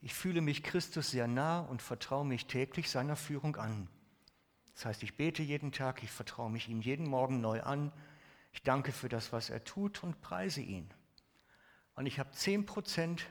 Ich 0.00 0.14
fühle 0.14 0.40
mich 0.40 0.62
Christus 0.62 1.10
sehr 1.10 1.26
nah 1.26 1.60
und 1.60 1.82
vertraue 1.82 2.24
mich 2.24 2.46
täglich 2.46 2.90
seiner 2.90 3.16
Führung 3.16 3.56
an. 3.56 3.88
Das 4.74 4.84
heißt, 4.84 5.02
ich 5.02 5.16
bete 5.16 5.42
jeden 5.42 5.72
Tag, 5.72 6.02
ich 6.02 6.10
vertraue 6.10 6.50
mich 6.50 6.68
ihm 6.68 6.80
jeden 6.80 7.08
Morgen 7.08 7.40
neu 7.40 7.62
an. 7.62 7.90
Ich 8.52 8.62
danke 8.62 8.92
für 8.92 9.08
das, 9.08 9.32
was 9.32 9.50
er 9.50 9.64
tut 9.64 10.04
und 10.04 10.20
preise 10.20 10.60
ihn. 10.60 10.88
Und 11.94 12.06
ich 12.06 12.20
habe 12.20 12.30
10 12.30 12.64
Prozent, 12.66 13.26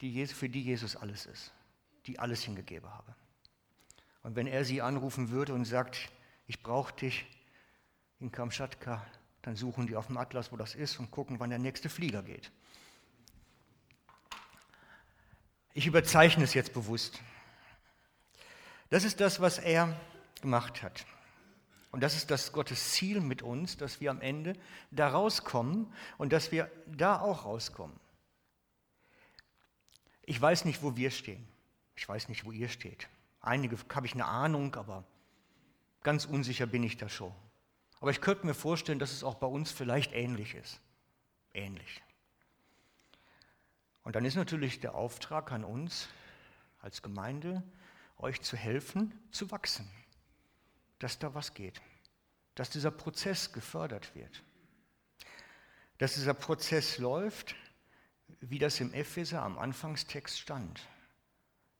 für 0.00 0.48
die 0.48 0.62
Jesus 0.62 0.96
alles 0.96 1.26
ist 1.26 1.52
die 2.06 2.18
alles 2.18 2.42
hingegeben 2.42 2.90
habe. 2.90 3.14
Und 4.22 4.36
wenn 4.36 4.46
er 4.46 4.64
sie 4.64 4.82
anrufen 4.82 5.30
würde 5.30 5.54
und 5.54 5.64
sagt, 5.64 6.10
ich 6.46 6.62
brauche 6.62 6.94
dich 6.94 7.24
in 8.22 8.32
Kamtschatka, 8.32 9.04
dann 9.42 9.56
suchen 9.56 9.86
die 9.86 9.96
auf 9.96 10.06
dem 10.06 10.16
Atlas, 10.16 10.52
wo 10.52 10.56
das 10.56 10.74
ist 10.74 10.98
und 10.98 11.10
gucken, 11.10 11.40
wann 11.40 11.50
der 11.50 11.58
nächste 11.58 11.88
Flieger 11.88 12.22
geht. 12.22 12.50
Ich 15.74 15.86
überzeichne 15.86 16.44
es 16.44 16.54
jetzt 16.54 16.72
bewusst. 16.72 17.20
Das 18.90 19.04
ist 19.04 19.20
das, 19.20 19.40
was 19.40 19.58
er 19.58 19.98
gemacht 20.40 20.82
hat. 20.82 21.06
Und 21.90 22.02
das 22.02 22.14
ist 22.14 22.30
das 22.30 22.52
Gottes 22.52 22.92
Ziel 22.92 23.20
mit 23.20 23.42
uns, 23.42 23.76
dass 23.76 24.00
wir 24.00 24.10
am 24.10 24.20
Ende 24.20 24.54
da 24.90 25.08
rauskommen 25.08 25.92
und 26.18 26.32
dass 26.32 26.52
wir 26.52 26.70
da 26.86 27.20
auch 27.20 27.44
rauskommen. 27.44 27.98
Ich 30.24 30.40
weiß 30.40 30.64
nicht, 30.64 30.82
wo 30.82 30.96
wir 30.96 31.10
stehen. 31.10 31.46
Ich 31.96 32.08
weiß 32.08 32.28
nicht, 32.28 32.44
wo 32.44 32.52
ihr 32.52 32.68
steht. 32.68 33.08
Einige 33.40 33.76
habe 33.92 34.06
ich 34.06 34.14
eine 34.14 34.26
Ahnung, 34.26 34.74
aber 34.76 35.04
ganz 36.02 36.24
unsicher 36.24 36.66
bin 36.66 36.82
ich 36.82 36.96
da 36.96 37.08
schon. 37.08 37.34
Aber 38.02 38.10
ich 38.10 38.20
könnte 38.20 38.44
mir 38.44 38.54
vorstellen, 38.54 38.98
dass 38.98 39.12
es 39.12 39.22
auch 39.22 39.36
bei 39.36 39.46
uns 39.46 39.70
vielleicht 39.70 40.12
ähnlich 40.12 40.56
ist. 40.56 40.80
Ähnlich. 41.54 42.02
Und 44.02 44.16
dann 44.16 44.24
ist 44.24 44.34
natürlich 44.34 44.80
der 44.80 44.96
Auftrag 44.96 45.52
an 45.52 45.62
uns 45.62 46.08
als 46.80 47.02
Gemeinde, 47.02 47.62
euch 48.18 48.42
zu 48.42 48.56
helfen, 48.56 49.16
zu 49.30 49.52
wachsen, 49.52 49.88
dass 50.98 51.20
da 51.20 51.32
was 51.34 51.54
geht, 51.54 51.80
dass 52.56 52.70
dieser 52.70 52.90
Prozess 52.90 53.52
gefördert 53.52 54.16
wird, 54.16 54.42
dass 55.98 56.14
dieser 56.14 56.34
Prozess 56.34 56.98
läuft, 56.98 57.54
wie 58.40 58.58
das 58.58 58.80
im 58.80 58.92
Epheser 58.94 59.42
am 59.42 59.60
Anfangstext 59.60 60.40
stand, 60.40 60.88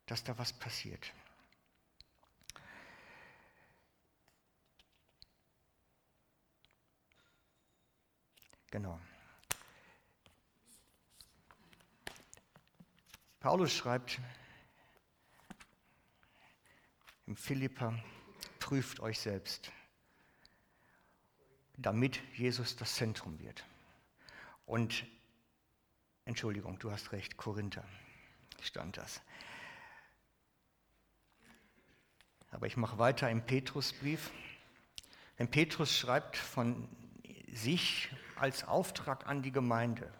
dass 0.06 0.22
da 0.22 0.38
was 0.38 0.52
passiert. 0.52 1.12
Genau. 8.72 8.98
Paulus 13.38 13.70
schreibt 13.70 14.18
im 17.26 17.36
Philippa, 17.36 18.02
prüft 18.60 19.00
euch 19.00 19.20
selbst, 19.20 19.70
damit 21.76 22.18
Jesus 22.32 22.74
das 22.74 22.94
Zentrum 22.94 23.38
wird. 23.40 23.62
Und, 24.64 25.04
Entschuldigung, 26.24 26.78
du 26.78 26.90
hast 26.90 27.12
recht, 27.12 27.36
Korinther 27.36 27.84
stand 28.62 28.96
das. 28.96 29.20
Aber 32.50 32.66
ich 32.66 32.78
mache 32.78 32.96
weiter 32.96 33.28
im 33.28 33.44
Petrusbrief. 33.44 34.30
Denn 35.38 35.50
Petrus 35.50 35.94
schreibt 35.94 36.38
von 36.38 36.88
sich 37.50 38.08
als 38.42 38.66
Auftrag 38.66 39.28
an 39.28 39.40
die 39.40 39.52
Gemeinde. 39.52 40.11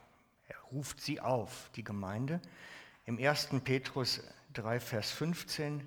Er 0.47 0.57
ruft 0.71 1.01
sie 1.01 1.21
auf, 1.21 1.71
die 1.75 1.83
Gemeinde, 1.83 2.41
im 3.05 3.19
1. 3.19 3.49
Petrus 3.65 4.23
3, 4.53 4.79
Vers 4.79 5.11
15, 5.11 5.83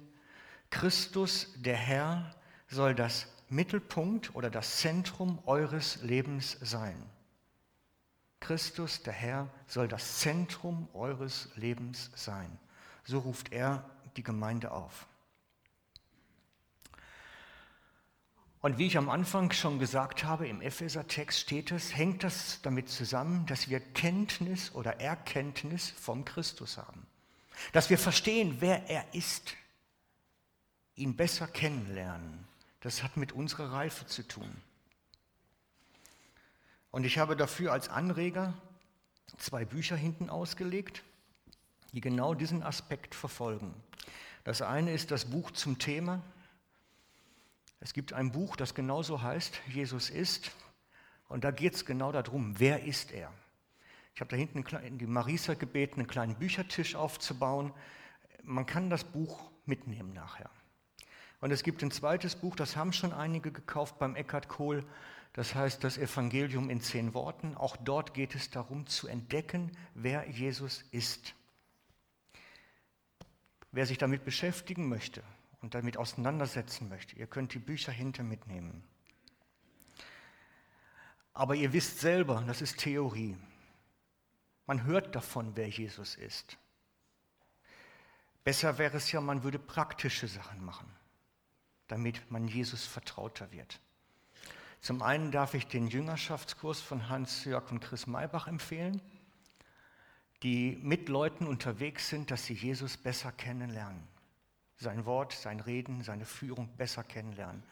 Christus, 0.70 1.54
der 1.56 1.78
Herr, 1.78 2.36
soll 2.68 2.94
das 2.94 3.28
Mittelpunkt 3.48 4.36
oder 4.36 4.50
das 4.50 4.80
Zentrum 4.80 5.40
eures 5.46 6.02
Lebens 6.02 6.58
sein. 6.60 7.02
Christus, 8.42 9.02
der 9.02 9.14
Herr, 9.14 9.50
soll 9.66 9.88
das 9.88 10.20
Zentrum 10.20 10.90
eures 10.94 11.50
Lebens 11.56 12.12
sein. 12.16 12.60
So 13.06 13.20
ruft 13.20 13.54
er 13.54 13.90
die 14.18 14.24
Gemeinde 14.24 14.72
auf. 14.72 15.08
Und 18.66 18.80
wie 18.80 18.88
ich 18.88 18.98
am 18.98 19.12
Anfang 19.12 19.52
schon 19.52 19.78
gesagt 19.78 20.24
habe, 20.24 20.48
im 20.48 20.60
Epheser-Text 20.60 21.40
steht 21.40 21.72
es, 21.72 21.96
hängt 21.96 22.24
das 22.24 22.64
damit 22.64 22.90
zusammen, 22.90 23.46
dass 23.46 23.70
wir 23.70 23.80
Kenntnis 23.80 24.74
oder 24.74 25.00
Erkenntnis 25.00 25.92
vom 25.92 26.26
Christus 26.26 26.80
haben. 26.80 27.06
Dass 27.74 27.92
wir 27.92 28.00
verstehen, 28.00 28.58
wer 28.62 28.90
er 28.90 29.06
ist, 29.14 29.54
ihn 30.96 31.16
besser 31.16 31.46
kennenlernen. 31.46 32.48
Das 32.80 33.04
hat 33.04 33.18
mit 33.18 33.34
unserer 33.34 33.72
Reife 33.72 34.08
zu 34.08 34.28
tun. 34.28 34.50
Und 36.90 37.04
ich 37.04 37.20
habe 37.20 37.36
dafür 37.36 37.72
als 37.72 37.90
Anreger 37.90 38.56
zwei 39.38 39.64
Bücher 39.64 39.96
hinten 39.96 40.28
ausgelegt, 40.28 41.04
die 41.94 42.02
genau 42.02 42.34
diesen 42.34 42.64
Aspekt 42.64 43.14
verfolgen. 43.14 43.76
Das 44.44 44.64
eine 44.64 44.92
ist 44.92 45.12
das 45.12 45.26
Buch 45.26 45.52
zum 45.52 45.78
Thema 45.78 46.24
es 47.86 47.94
gibt 47.94 48.14
ein 48.14 48.32
Buch, 48.32 48.56
das 48.56 48.74
genauso 48.74 49.22
heißt, 49.22 49.62
Jesus 49.68 50.10
ist. 50.10 50.50
Und 51.28 51.44
da 51.44 51.52
geht 51.52 51.76
es 51.76 51.86
genau 51.86 52.12
darum, 52.12 52.60
wer 52.60 52.84
ist 52.84 53.12
er? 53.12 53.32
Ich 54.16 54.22
habe 54.22 54.32
da 54.32 54.36
hinten 54.36 54.66
in 54.78 54.98
die 54.98 55.06
Marisa 55.06 55.54
gebeten, 55.54 56.00
einen 56.00 56.08
kleinen 56.08 56.34
Büchertisch 56.34 56.96
aufzubauen. 56.96 57.72
Man 58.42 58.66
kann 58.66 58.90
das 58.90 59.04
Buch 59.04 59.52
mitnehmen 59.68 60.14
nachher. 60.14 60.50
Und 61.42 61.52
es 61.52 61.62
gibt 61.62 61.84
ein 61.84 61.92
zweites 61.92 62.36
Buch, 62.36 62.56
das 62.56 62.76
haben 62.76 62.92
schon 62.92 63.14
einige 63.14 63.52
gekauft 63.52 64.00
beim 64.00 64.16
Eckhard 64.16 64.48
Kohl. 64.48 64.84
Das 65.34 65.54
heißt 65.54 65.84
das 65.84 66.00
Evangelium 66.00 66.72
in 66.72 66.82
zehn 66.82 67.14
Worten. 67.14 67.54
Auch 67.54 67.78
dort 67.78 68.16
geht 68.16 68.34
es 68.34 68.50
darum 68.50 68.88
zu 68.88 69.08
entdecken, 69.08 69.72
wer 69.94 70.28
Jesus 70.28 70.84
ist. 70.90 71.36
Wer 73.72 73.86
sich 73.86 74.00
damit 74.00 74.26
beschäftigen 74.26 74.90
möchte, 74.90 75.22
und 75.66 75.74
damit 75.74 75.98
auseinandersetzen 75.98 76.90
möchte, 76.90 77.16
ihr 77.16 77.26
könnt 77.26 77.56
die 77.56 77.60
Bücher 77.60 77.92
hinter 77.92 78.22
mitnehmen. 78.22 78.84
Aber 81.34 81.56
ihr 81.56 81.74
wisst 81.74 82.02
selber, 82.02 82.44
das 82.46 82.62
ist 82.62 82.78
Theorie. 82.78 83.36
Man 84.68 84.84
hört 84.84 85.16
davon, 85.16 85.56
wer 85.56 85.68
Jesus 85.68 86.18
ist. 86.18 86.60
Besser 88.44 88.78
wäre 88.78 88.98
es 88.98 89.12
ja, 89.12 89.22
man 89.22 89.42
würde 89.42 89.58
praktische 89.58 90.28
Sachen 90.28 90.64
machen, 90.64 90.88
damit 91.88 92.30
man 92.30 92.48
Jesus 92.48 92.86
vertrauter 92.86 93.52
wird. 93.52 93.82
Zum 94.82 95.02
einen 95.02 95.32
darf 95.32 95.56
ich 95.56 95.66
den 95.66 95.88
Jüngerschaftskurs 95.88 96.80
von 96.80 97.10
Hans-Jörg 97.10 97.72
und 97.72 97.80
Chris 97.80 98.06
Maybach 98.06 98.46
empfehlen, 98.46 99.02
die 100.44 100.78
mit 100.84 101.10
Leuten 101.10 101.48
unterwegs 101.48 102.08
sind, 102.08 102.30
dass 102.30 102.46
sie 102.46 102.54
Jesus 102.54 102.98
besser 102.98 103.32
kennenlernen 103.32 104.15
sein 104.78 105.06
Wort, 105.06 105.34
sein 105.34 105.60
Reden, 105.60 106.04
seine 106.04 106.26
Führung 106.26 106.70
besser 106.78 107.04
kennenlernen. 107.04 107.64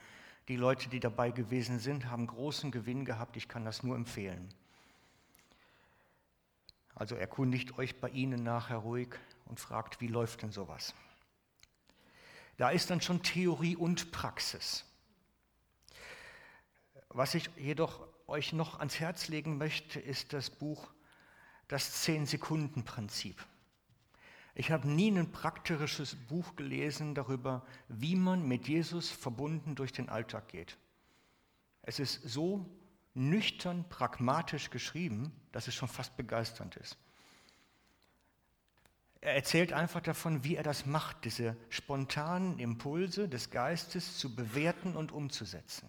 Die 0.47 0.55
Leute, 0.55 0.89
die 0.89 0.99
dabei 0.99 1.31
gewesen 1.31 1.79
sind, 1.79 2.07
haben 2.07 2.27
großen 2.27 2.71
Gewinn 2.71 3.05
gehabt. 3.05 3.37
Ich 3.37 3.47
kann 3.47 3.65
das 3.65 3.83
nur 3.83 3.95
empfehlen. 3.95 4.53
Also 6.95 7.15
erkundigt 7.15 7.77
euch 7.77 7.99
bei 7.99 8.09
ihnen 8.09 8.43
nachher 8.43 8.77
ruhig 8.77 9.09
und 9.45 9.59
fragt, 9.59 10.01
wie 10.01 10.07
läuft 10.07 10.41
denn 10.41 10.51
sowas? 10.51 10.93
Da 12.57 12.69
ist 12.69 12.89
dann 12.89 13.01
schon 13.01 13.23
Theorie 13.23 13.75
und 13.75 14.11
Praxis. 14.11 14.85
Was 17.09 17.33
ich 17.35 17.49
jedoch 17.57 18.07
euch 18.27 18.53
noch 18.53 18.79
ans 18.79 18.99
Herz 18.99 19.27
legen 19.27 19.57
möchte, 19.57 19.99
ist 19.99 20.33
das 20.33 20.49
Buch 20.49 20.89
Das 21.67 22.03
Zehn-Sekunden-Prinzip. 22.03 23.43
Ich 24.55 24.71
habe 24.71 24.87
nie 24.87 25.09
ein 25.09 25.31
praktisches 25.31 26.15
Buch 26.15 26.55
gelesen 26.55 27.15
darüber, 27.15 27.65
wie 27.87 28.15
man 28.15 28.47
mit 28.47 28.67
Jesus 28.67 29.09
verbunden 29.09 29.75
durch 29.75 29.91
den 29.91 30.09
Alltag 30.09 30.49
geht. 30.49 30.77
Es 31.81 31.99
ist 31.99 32.21
so 32.23 32.65
nüchtern, 33.15 33.87
pragmatisch 33.89 34.69
geschrieben, 34.69 35.31
dass 35.51 35.67
es 35.67 35.75
schon 35.75 35.89
fast 35.89 36.15
begeisternd 36.17 36.75
ist. 36.77 36.97
Er 39.21 39.35
erzählt 39.35 39.71
einfach 39.71 40.01
davon, 40.01 40.43
wie 40.43 40.55
er 40.55 40.63
das 40.63 40.85
macht, 40.85 41.23
diese 41.23 41.55
spontanen 41.69 42.59
Impulse 42.59 43.29
des 43.29 43.51
Geistes 43.51 44.17
zu 44.17 44.35
bewerten 44.35 44.95
und 44.95 45.11
umzusetzen. 45.11 45.87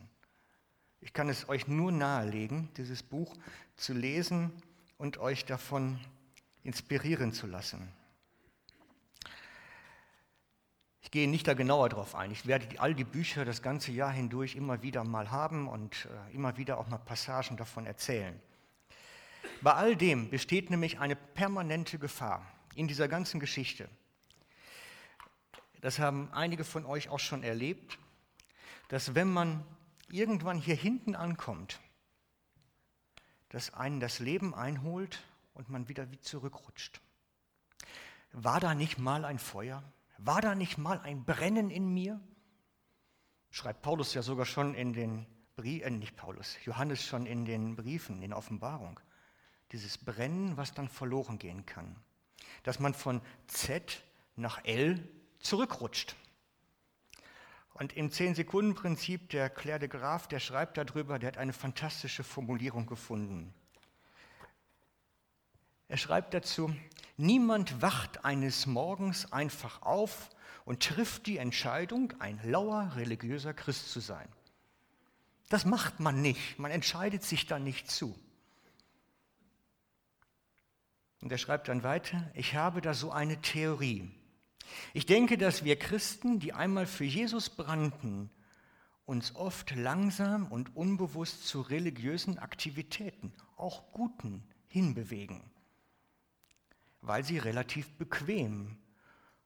Ich 1.00 1.12
kann 1.12 1.28
es 1.28 1.48
euch 1.48 1.66
nur 1.66 1.92
nahelegen, 1.92 2.70
dieses 2.76 3.02
Buch 3.02 3.36
zu 3.76 3.92
lesen 3.92 4.52
und 4.98 5.18
euch 5.18 5.44
davon 5.44 5.98
inspirieren 6.62 7.32
zu 7.32 7.46
lassen. 7.46 7.92
Ich 11.04 11.10
gehe 11.10 11.28
nicht 11.28 11.46
da 11.46 11.52
genauer 11.52 11.90
drauf 11.90 12.14
ein. 12.14 12.30
Ich 12.30 12.46
werde 12.46 12.80
all 12.80 12.94
die 12.94 13.04
Bücher 13.04 13.44
das 13.44 13.60
ganze 13.60 13.92
Jahr 13.92 14.10
hindurch 14.10 14.56
immer 14.56 14.82
wieder 14.82 15.04
mal 15.04 15.30
haben 15.30 15.68
und 15.68 16.06
äh, 16.06 16.34
immer 16.34 16.56
wieder 16.56 16.78
auch 16.78 16.88
mal 16.88 16.96
Passagen 16.96 17.58
davon 17.58 17.84
erzählen. 17.84 18.40
Bei 19.60 19.74
all 19.74 19.96
dem 19.96 20.30
besteht 20.30 20.70
nämlich 20.70 20.98
eine 20.98 21.14
permanente 21.14 21.98
Gefahr 21.98 22.44
in 22.74 22.88
dieser 22.88 23.06
ganzen 23.06 23.38
Geschichte. 23.38 23.86
Das 25.82 25.98
haben 25.98 26.32
einige 26.32 26.64
von 26.64 26.86
euch 26.86 27.10
auch 27.10 27.20
schon 27.20 27.42
erlebt, 27.42 27.98
dass 28.88 29.14
wenn 29.14 29.30
man 29.30 29.62
irgendwann 30.08 30.58
hier 30.58 30.74
hinten 30.74 31.14
ankommt, 31.14 31.80
dass 33.50 33.74
einen 33.74 34.00
das 34.00 34.20
Leben 34.20 34.54
einholt 34.54 35.22
und 35.52 35.68
man 35.68 35.86
wieder 35.86 36.10
wie 36.10 36.18
zurückrutscht. 36.18 37.02
War 38.32 38.58
da 38.58 38.74
nicht 38.74 38.98
mal 38.98 39.26
ein 39.26 39.38
Feuer? 39.38 39.84
War 40.18 40.40
da 40.40 40.54
nicht 40.54 40.78
mal 40.78 41.00
ein 41.00 41.24
Brennen 41.24 41.70
in 41.70 41.92
mir? 41.92 42.20
Schreibt 43.50 43.82
Paulus 43.82 44.14
ja 44.14 44.22
sogar 44.22 44.46
schon 44.46 44.74
in 44.74 44.92
den 44.92 45.26
Briefen, 45.56 45.86
äh, 45.86 45.90
nicht 45.90 46.16
Paulus, 46.16 46.56
Johannes 46.64 47.04
schon 47.04 47.26
in 47.26 47.44
den 47.44 47.76
Briefen, 47.76 48.22
in 48.22 48.32
Offenbarung. 48.32 48.98
Dieses 49.72 49.98
Brennen, 49.98 50.56
was 50.56 50.74
dann 50.74 50.88
verloren 50.88 51.38
gehen 51.38 51.64
kann. 51.66 51.96
Dass 52.62 52.80
man 52.80 52.94
von 52.94 53.20
Z 53.46 54.02
nach 54.36 54.64
L 54.64 55.08
zurückrutscht. 55.38 56.16
Und 57.74 57.92
im 57.96 58.10
10-Sekunden-Prinzip, 58.10 59.30
der 59.30 59.50
Claire 59.50 59.80
de 59.80 59.88
Graaf, 59.88 60.28
der 60.28 60.38
schreibt 60.38 60.78
darüber, 60.78 61.18
der 61.18 61.28
hat 61.28 61.38
eine 61.38 61.52
fantastische 61.52 62.22
Formulierung 62.22 62.86
gefunden. 62.86 63.52
Er 65.88 65.96
schreibt 65.96 66.34
dazu, 66.34 66.74
niemand 67.16 67.82
wacht 67.82 68.24
eines 68.24 68.66
Morgens 68.66 69.32
einfach 69.32 69.82
auf 69.82 70.30
und 70.64 70.82
trifft 70.82 71.26
die 71.26 71.38
Entscheidung, 71.38 72.12
ein 72.20 72.40
lauer 72.44 72.92
religiöser 72.96 73.54
Christ 73.54 73.90
zu 73.90 74.00
sein. 74.00 74.28
Das 75.48 75.64
macht 75.64 76.00
man 76.00 76.22
nicht, 76.22 76.58
man 76.58 76.70
entscheidet 76.70 77.22
sich 77.22 77.46
da 77.46 77.58
nicht 77.58 77.90
zu. 77.90 78.18
Und 81.20 81.30
er 81.30 81.38
schreibt 81.38 81.68
dann 81.68 81.82
weiter, 81.82 82.30
ich 82.34 82.54
habe 82.54 82.80
da 82.80 82.92
so 82.92 83.10
eine 83.10 83.40
Theorie. 83.40 84.10
Ich 84.92 85.06
denke, 85.06 85.38
dass 85.38 85.64
wir 85.64 85.78
Christen, 85.78 86.38
die 86.38 86.52
einmal 86.52 86.86
für 86.86 87.04
Jesus 87.04 87.50
brannten, 87.50 88.30
uns 89.06 89.34
oft 89.34 89.74
langsam 89.76 90.46
und 90.46 90.74
unbewusst 90.76 91.46
zu 91.46 91.60
religiösen 91.60 92.38
Aktivitäten, 92.38 93.32
auch 93.56 93.92
guten, 93.92 94.42
hinbewegen 94.66 95.53
weil 97.06 97.22
sie 97.22 97.38
relativ 97.38 97.92
bequem 97.92 98.76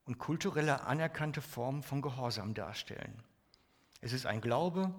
und 0.05 0.19
kulturelle 0.19 0.85
anerkannte 0.85 1.43
Formen 1.43 1.83
von 1.83 2.03
Gehorsam 2.03 2.55
darstellen. 2.55 3.23
Es 4.01 4.13
ist 4.13 4.27
ein 4.27 4.41
Glaube, 4.41 4.95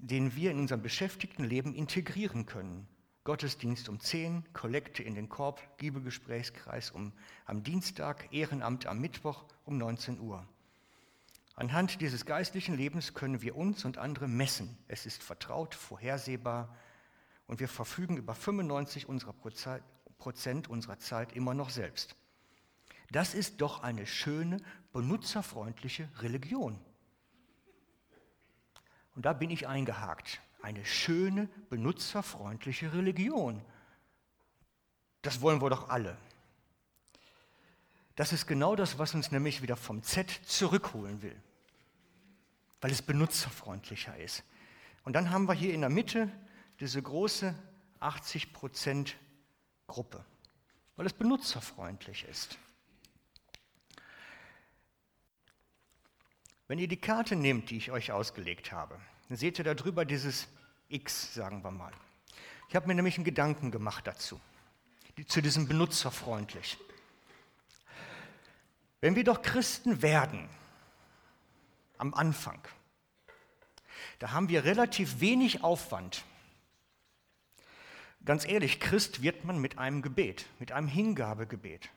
den 0.00 0.34
wir 0.34 0.50
in 0.50 0.58
unserem 0.58 0.82
beschäftigten 0.82 1.44
Leben 1.44 1.74
integrieren 1.74 2.44
können. 2.44 2.88
Gottesdienst 3.24 3.88
um 3.88 3.98
10, 3.98 4.52
Kollekte 4.52 5.02
in 5.02 5.14
den 5.14 5.28
Korb, 5.28 5.60
Giebegesprächskreis 5.78 6.90
um, 6.90 7.12
am 7.44 7.62
Dienstag, 7.62 8.32
Ehrenamt 8.32 8.86
am 8.86 9.00
Mittwoch 9.00 9.44
um 9.64 9.78
19 9.78 10.20
Uhr. 10.20 10.46
Anhand 11.54 12.00
dieses 12.00 12.26
geistlichen 12.26 12.76
Lebens 12.76 13.14
können 13.14 13.42
wir 13.42 13.56
uns 13.56 13.84
und 13.84 13.96
andere 13.96 14.28
messen. 14.28 14.76
Es 14.88 15.06
ist 15.06 15.22
vertraut, 15.22 15.74
vorhersehbar 15.74 16.76
und 17.46 17.60
wir 17.60 17.68
verfügen 17.68 18.16
über 18.16 18.34
95 18.34 19.08
unserer 19.08 19.32
Prozent 20.18 20.68
unserer 20.68 20.98
Zeit 20.98 21.32
immer 21.34 21.54
noch 21.54 21.70
selbst. 21.70 22.16
Das 23.10 23.34
ist 23.34 23.60
doch 23.60 23.82
eine 23.82 24.06
schöne, 24.06 24.58
benutzerfreundliche 24.92 26.08
Religion. 26.20 26.78
Und 29.14 29.24
da 29.24 29.32
bin 29.32 29.50
ich 29.50 29.66
eingehakt. 29.66 30.40
Eine 30.60 30.84
schöne, 30.84 31.48
benutzerfreundliche 31.70 32.92
Religion. 32.92 33.62
Das 35.22 35.40
wollen 35.40 35.60
wir 35.60 35.70
doch 35.70 35.88
alle. 35.88 36.16
Das 38.16 38.32
ist 38.32 38.46
genau 38.46 38.74
das, 38.76 38.98
was 38.98 39.14
uns 39.14 39.30
nämlich 39.30 39.62
wieder 39.62 39.76
vom 39.76 40.02
Z 40.02 40.30
zurückholen 40.44 41.22
will, 41.22 41.36
weil 42.80 42.90
es 42.90 43.02
benutzerfreundlicher 43.02 44.16
ist. 44.16 44.42
Und 45.04 45.12
dann 45.12 45.30
haben 45.30 45.46
wir 45.46 45.54
hier 45.54 45.74
in 45.74 45.82
der 45.82 45.90
Mitte 45.90 46.30
diese 46.80 47.00
große 47.00 47.54
80 48.00 48.52
Prozent 48.52 49.16
Gruppe, 49.86 50.24
weil 50.96 51.06
es 51.06 51.12
benutzerfreundlich 51.12 52.24
ist. 52.24 52.58
Wenn 56.68 56.78
ihr 56.78 56.88
die 56.88 57.00
Karte 57.00 57.36
nehmt, 57.36 57.70
die 57.70 57.76
ich 57.76 57.92
euch 57.92 58.10
ausgelegt 58.10 58.72
habe, 58.72 58.98
dann 59.28 59.36
seht 59.36 59.58
ihr 59.58 59.64
da 59.64 59.74
drüber 59.74 60.04
dieses 60.04 60.48
X, 60.88 61.34
sagen 61.34 61.62
wir 61.62 61.70
mal. 61.70 61.92
Ich 62.68 62.74
habe 62.74 62.88
mir 62.88 62.94
nämlich 62.94 63.16
einen 63.16 63.24
Gedanken 63.24 63.70
gemacht 63.70 64.06
dazu, 64.06 64.40
zu 65.28 65.40
diesem 65.40 65.68
benutzerfreundlich. 65.68 66.78
Wenn 69.00 69.14
wir 69.14 69.24
doch 69.24 69.42
Christen 69.42 70.02
werden, 70.02 70.48
am 71.98 72.12
Anfang, 72.14 72.60
da 74.18 74.32
haben 74.32 74.48
wir 74.48 74.64
relativ 74.64 75.20
wenig 75.20 75.62
Aufwand, 75.62 76.24
Ganz 78.26 78.44
ehrlich, 78.44 78.80
Christ 78.80 79.22
wird 79.22 79.44
man 79.44 79.60
mit 79.60 79.78
einem 79.78 80.02
Gebet, 80.02 80.46
mit 80.58 80.72
einem 80.72 80.88
Hingabegebet. 80.88 81.90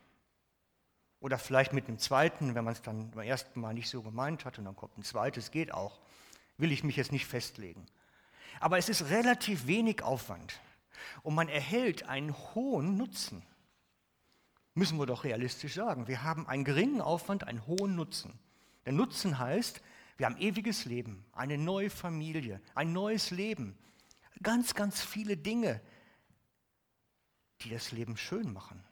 Oder 1.20 1.40
vielleicht 1.40 1.74
mit 1.74 1.88
einem 1.88 1.98
zweiten, 1.98 2.54
wenn 2.54 2.64
man 2.64 2.74
es 2.74 2.84
dann 2.84 3.10
beim 3.12 3.28
ersten 3.28 3.60
Mal 3.60 3.74
nicht 3.74 3.90
so 3.90 4.04
gemeint 4.04 4.46
hat 4.46 4.60
und 4.60 4.66
dann 4.66 4.76
kommt 4.76 4.98
ein 4.98 5.04
zweites, 5.04 5.50
geht 5.50 5.74
auch. 5.74 6.00
Will 6.58 6.72
ich 6.72 6.84
mich 6.84 6.96
jetzt 6.96 7.12
nicht 7.12 7.26
festlegen. 7.26 7.86
Aber 8.60 8.78
es 8.78 8.90
ist 8.90 9.10
relativ 9.10 9.66
wenig 9.66 10.04
Aufwand 10.04 10.60
und 11.24 11.34
man 11.34 11.50
erhält 11.50 12.08
einen 12.08 12.36
hohen 12.54 12.96
Nutzen. 12.96 13.42
Müssen 14.76 15.00
wir 15.00 15.08
doch 15.08 15.24
realistisch 15.24 15.74
sagen. 15.74 16.08
Wir 16.08 16.22
haben 16.24 16.48
einen 16.48 16.64
geringen 16.64 17.02
Aufwand, 17.02 17.46
einen 17.48 17.66
hohen 17.66 17.96
Nutzen. 17.96 18.38
Der 18.86 18.94
Nutzen 18.94 19.40
heißt, 19.40 19.82
wir 20.18 20.28
haben 20.28 20.38
ewiges 20.38 20.86
Leben, 20.86 21.26
eine 21.32 21.58
neue 21.58 21.90
Familie, 21.90 22.62
ein 22.76 22.94
neues 22.94 23.32
Leben. 23.32 23.78
Ganz, 24.44 24.76
ganz 24.76 25.02
viele 25.02 25.36
Dinge, 25.36 25.82
die 27.62 27.70
das 27.70 27.92
Leben 27.92 28.18
schön 28.18 28.54
machen. 28.54 28.84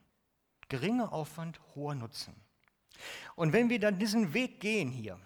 Geringer 0.69 1.13
Aufwand, 1.13 1.60
hoher 1.75 1.95
Nutzen. 1.95 2.36
Und 3.36 3.53
wenn 3.53 3.69
wir 3.69 3.80
dann 3.80 3.99
diesen 3.99 4.34
Weg 4.34 4.60
gehen 4.60 4.89
hier, 4.89 5.19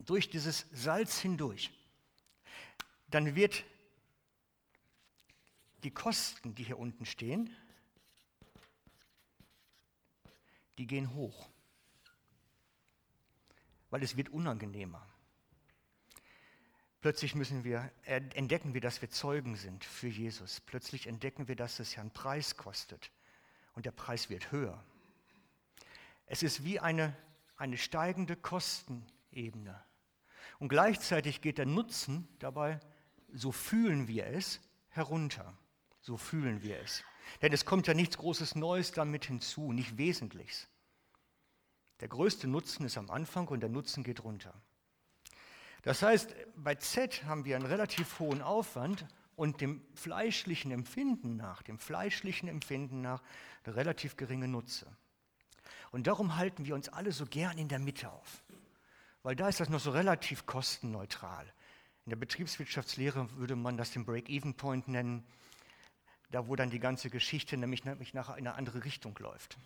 durch 0.00 0.28
dieses 0.28 0.66
Salz 0.72 1.20
hindurch, 1.20 1.70
dann 3.08 3.34
wird 3.34 3.64
die 5.82 5.90
Kosten, 5.90 6.54
die 6.54 6.64
hier 6.64 6.78
unten 6.78 7.06
stehen, 7.06 7.54
die 10.78 10.86
gehen 10.86 11.14
hoch, 11.14 11.48
weil 13.90 14.02
es 14.02 14.16
wird 14.16 14.30
unangenehmer. 14.30 15.06
Plötzlich 17.00 17.34
müssen 17.34 17.64
wir, 17.64 17.90
entdecken 18.04 18.74
wir, 18.74 18.80
dass 18.82 19.00
wir 19.00 19.08
Zeugen 19.08 19.56
sind 19.56 19.84
für 19.84 20.08
Jesus. 20.08 20.60
Plötzlich 20.60 21.06
entdecken 21.06 21.48
wir, 21.48 21.56
dass 21.56 21.80
es 21.80 21.94
ja 21.94 22.02
einen 22.02 22.10
Preis 22.10 22.56
kostet. 22.56 23.10
Und 23.74 23.86
der 23.86 23.92
Preis 23.92 24.28
wird 24.28 24.52
höher. 24.52 24.82
Es 26.26 26.42
ist 26.42 26.62
wie 26.62 26.78
eine, 26.78 27.16
eine 27.56 27.78
steigende 27.78 28.36
Kostenebene. 28.36 29.82
Und 30.58 30.68
gleichzeitig 30.68 31.40
geht 31.40 31.56
der 31.56 31.66
Nutzen 31.66 32.28
dabei, 32.38 32.78
so 33.32 33.50
fühlen 33.50 34.06
wir 34.06 34.26
es, 34.26 34.60
herunter. 34.90 35.56
So 36.02 36.18
fühlen 36.18 36.62
wir 36.62 36.78
es. 36.80 37.02
Denn 37.40 37.52
es 37.52 37.64
kommt 37.64 37.86
ja 37.86 37.94
nichts 37.94 38.18
Großes 38.18 38.56
Neues 38.56 38.92
damit 38.92 39.24
hinzu, 39.24 39.72
nicht 39.72 39.96
Wesentliches. 39.96 40.68
Der 42.00 42.08
größte 42.08 42.46
Nutzen 42.46 42.84
ist 42.84 42.98
am 42.98 43.10
Anfang 43.10 43.48
und 43.48 43.60
der 43.60 43.68
Nutzen 43.70 44.04
geht 44.04 44.24
runter. 44.24 44.54
Das 45.82 46.02
heißt, 46.02 46.34
bei 46.56 46.74
Z 46.74 47.24
haben 47.24 47.44
wir 47.44 47.56
einen 47.56 47.66
relativ 47.66 48.18
hohen 48.18 48.42
Aufwand 48.42 49.06
und 49.36 49.60
dem 49.60 49.80
fleischlichen 49.94 50.70
Empfinden 50.70 51.36
nach, 51.36 51.62
dem 51.62 51.78
fleischlichen 51.78 52.48
Empfinden 52.48 53.00
nach, 53.00 53.22
eine 53.64 53.76
relativ 53.76 54.16
geringe 54.16 54.48
Nutze. 54.48 54.86
Und 55.92 56.06
darum 56.06 56.36
halten 56.36 56.66
wir 56.66 56.74
uns 56.74 56.88
alle 56.88 57.12
so 57.12 57.24
gern 57.26 57.56
in 57.58 57.68
der 57.68 57.78
Mitte 57.78 58.10
auf, 58.10 58.42
weil 59.22 59.34
da 59.36 59.48
ist 59.48 59.60
das 59.60 59.68
noch 59.68 59.80
so 59.80 59.90
relativ 59.90 60.46
kostenneutral. 60.46 61.46
In 62.04 62.10
der 62.10 62.16
Betriebswirtschaftslehre 62.16 63.30
würde 63.36 63.56
man 63.56 63.76
das 63.76 63.92
den 63.92 64.04
Break-Even-Point 64.04 64.88
nennen, 64.88 65.24
da 66.30 66.46
wo 66.46 66.54
dann 66.54 66.70
die 66.70 66.78
ganze 66.78 67.10
Geschichte 67.10 67.56
nämlich, 67.56 67.84
nachher 67.84 68.36
in 68.36 68.46
eine 68.46 68.54
andere 68.54 68.84
Richtung 68.84 69.16
läuft. 69.18 69.56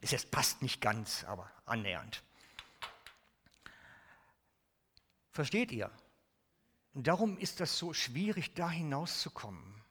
Es 0.00 0.26
passt 0.26 0.62
nicht 0.62 0.80
ganz, 0.80 1.24
aber 1.24 1.50
annähernd. 1.64 2.22
Versteht 5.32 5.72
ihr? 5.72 5.90
Und 6.94 7.06
darum 7.06 7.38
ist 7.38 7.60
das 7.60 7.78
so 7.78 7.94
schwierig, 7.94 8.54
da 8.54 8.70
hinauszukommen, 8.70 9.82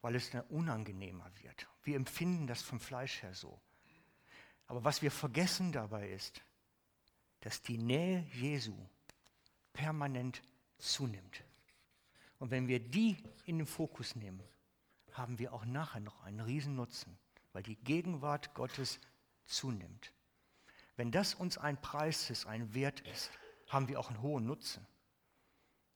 weil 0.00 0.16
es 0.16 0.30
dann 0.30 0.42
unangenehmer 0.46 1.30
wird. 1.42 1.68
Wir 1.84 1.96
empfinden 1.96 2.46
das 2.46 2.60
vom 2.60 2.80
Fleisch 2.80 3.22
her 3.22 3.34
so. 3.34 3.60
Aber 4.66 4.84
was 4.84 5.00
wir 5.00 5.10
vergessen 5.10 5.70
dabei 5.70 6.10
ist, 6.10 6.42
dass 7.40 7.62
die 7.62 7.78
Nähe 7.78 8.26
Jesu 8.32 8.76
permanent 9.72 10.42
zunimmt. 10.78 11.44
Und 12.38 12.50
wenn 12.50 12.66
wir 12.66 12.80
die 12.80 13.22
in 13.44 13.58
den 13.58 13.66
Fokus 13.66 14.16
nehmen, 14.16 14.42
haben 15.12 15.38
wir 15.38 15.52
auch 15.52 15.64
nachher 15.64 16.00
noch 16.00 16.22
einen 16.22 16.40
riesen 16.40 16.74
Nutzen, 16.74 17.16
weil 17.52 17.62
die 17.62 17.76
Gegenwart 17.76 18.54
Gottes 18.54 18.98
zunimmt. 19.46 20.12
Wenn 20.96 21.12
das 21.12 21.34
uns 21.34 21.58
ein 21.58 21.80
Preis 21.80 22.30
ist, 22.30 22.46
ein 22.46 22.74
Wert 22.74 23.00
ist, 23.00 23.30
haben 23.72 23.88
wir 23.88 23.98
auch 23.98 24.10
einen 24.10 24.22
hohen 24.22 24.46
Nutzen 24.46 24.86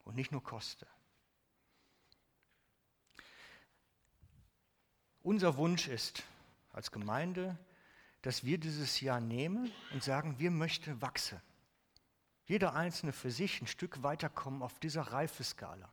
und 0.05 0.17
nicht 0.17 0.33
nur 0.33 0.43
Kosten. 0.43 0.87
Unser 5.23 5.57
Wunsch 5.57 5.89
ist 5.89 6.23
als 6.73 6.91
Gemeinde, 6.91 7.59
dass 8.23 8.45
wir 8.45 8.59
dieses 8.59 9.01
Jahr 9.01 9.21
nehmen 9.21 9.73
und 9.93 10.03
sagen, 10.03 10.39
wir 10.39 10.51
möchten 10.51 11.03
wachsen. 11.03 11.41
Jeder 12.45 12.75
Einzelne 12.75 13.13
für 13.13 13.31
sich 13.31 13.61
ein 13.61 13.67
Stück 13.67 14.03
weiterkommen 14.03 14.63
auf 14.63 14.79
dieser 14.79 15.03
Reifeskala. 15.03 15.91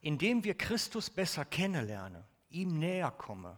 Indem 0.00 0.44
wir 0.44 0.56
Christus 0.56 1.08
besser 1.08 1.44
kennenlernen, 1.44 2.24
ihm 2.48 2.78
näher 2.78 3.12
kommen 3.12 3.56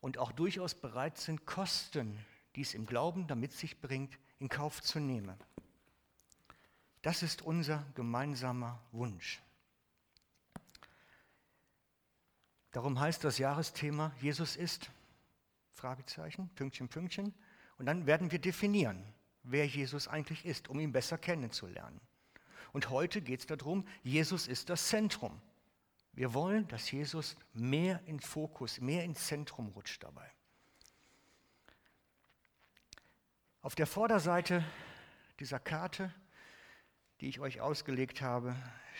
und 0.00 0.18
auch 0.18 0.32
durchaus 0.32 0.74
bereit 0.74 1.18
sind, 1.18 1.46
Kosten, 1.46 2.24
die 2.56 2.62
es 2.62 2.74
im 2.74 2.86
Glauben 2.86 3.26
damit 3.28 3.52
sich 3.52 3.80
bringt, 3.80 4.18
in 4.38 4.48
Kauf 4.48 4.82
zu 4.82 4.98
nehmen. 4.98 5.38
Das 7.02 7.22
ist 7.22 7.42
unser 7.42 7.84
gemeinsamer 7.94 8.80
Wunsch. 8.92 9.40
Darum 12.72 12.98
heißt 13.00 13.24
das 13.24 13.38
Jahresthema 13.38 14.12
Jesus 14.20 14.56
ist 14.56 14.90
Fragezeichen, 15.72 16.48
Pünktchen, 16.56 16.88
Pünktchen. 16.88 17.34
Und 17.78 17.86
dann 17.86 18.06
werden 18.06 18.32
wir 18.32 18.40
definieren, 18.40 19.02
wer 19.44 19.66
Jesus 19.66 20.08
eigentlich 20.08 20.44
ist, 20.44 20.68
um 20.68 20.80
ihn 20.80 20.92
besser 20.92 21.16
kennenzulernen. 21.16 22.00
Und 22.72 22.90
heute 22.90 23.22
geht 23.22 23.40
es 23.40 23.46
darum, 23.46 23.86
Jesus 24.02 24.48
ist 24.48 24.68
das 24.68 24.88
Zentrum. 24.88 25.40
Wir 26.12 26.34
wollen, 26.34 26.66
dass 26.68 26.90
Jesus 26.90 27.36
mehr 27.52 28.02
in 28.06 28.18
Fokus, 28.18 28.80
mehr 28.80 29.04
ins 29.04 29.26
Zentrum 29.26 29.68
rutscht 29.68 30.02
dabei. 30.02 30.28
Auf 33.62 33.74
der 33.74 33.86
Vorderseite 33.86 34.64
dieser 35.38 35.60
Karte, 35.60 36.12
die 37.20 37.28
ich 37.28 37.40
euch 37.40 37.60
ausgelegt 37.60 38.20
habe, 38.22 38.54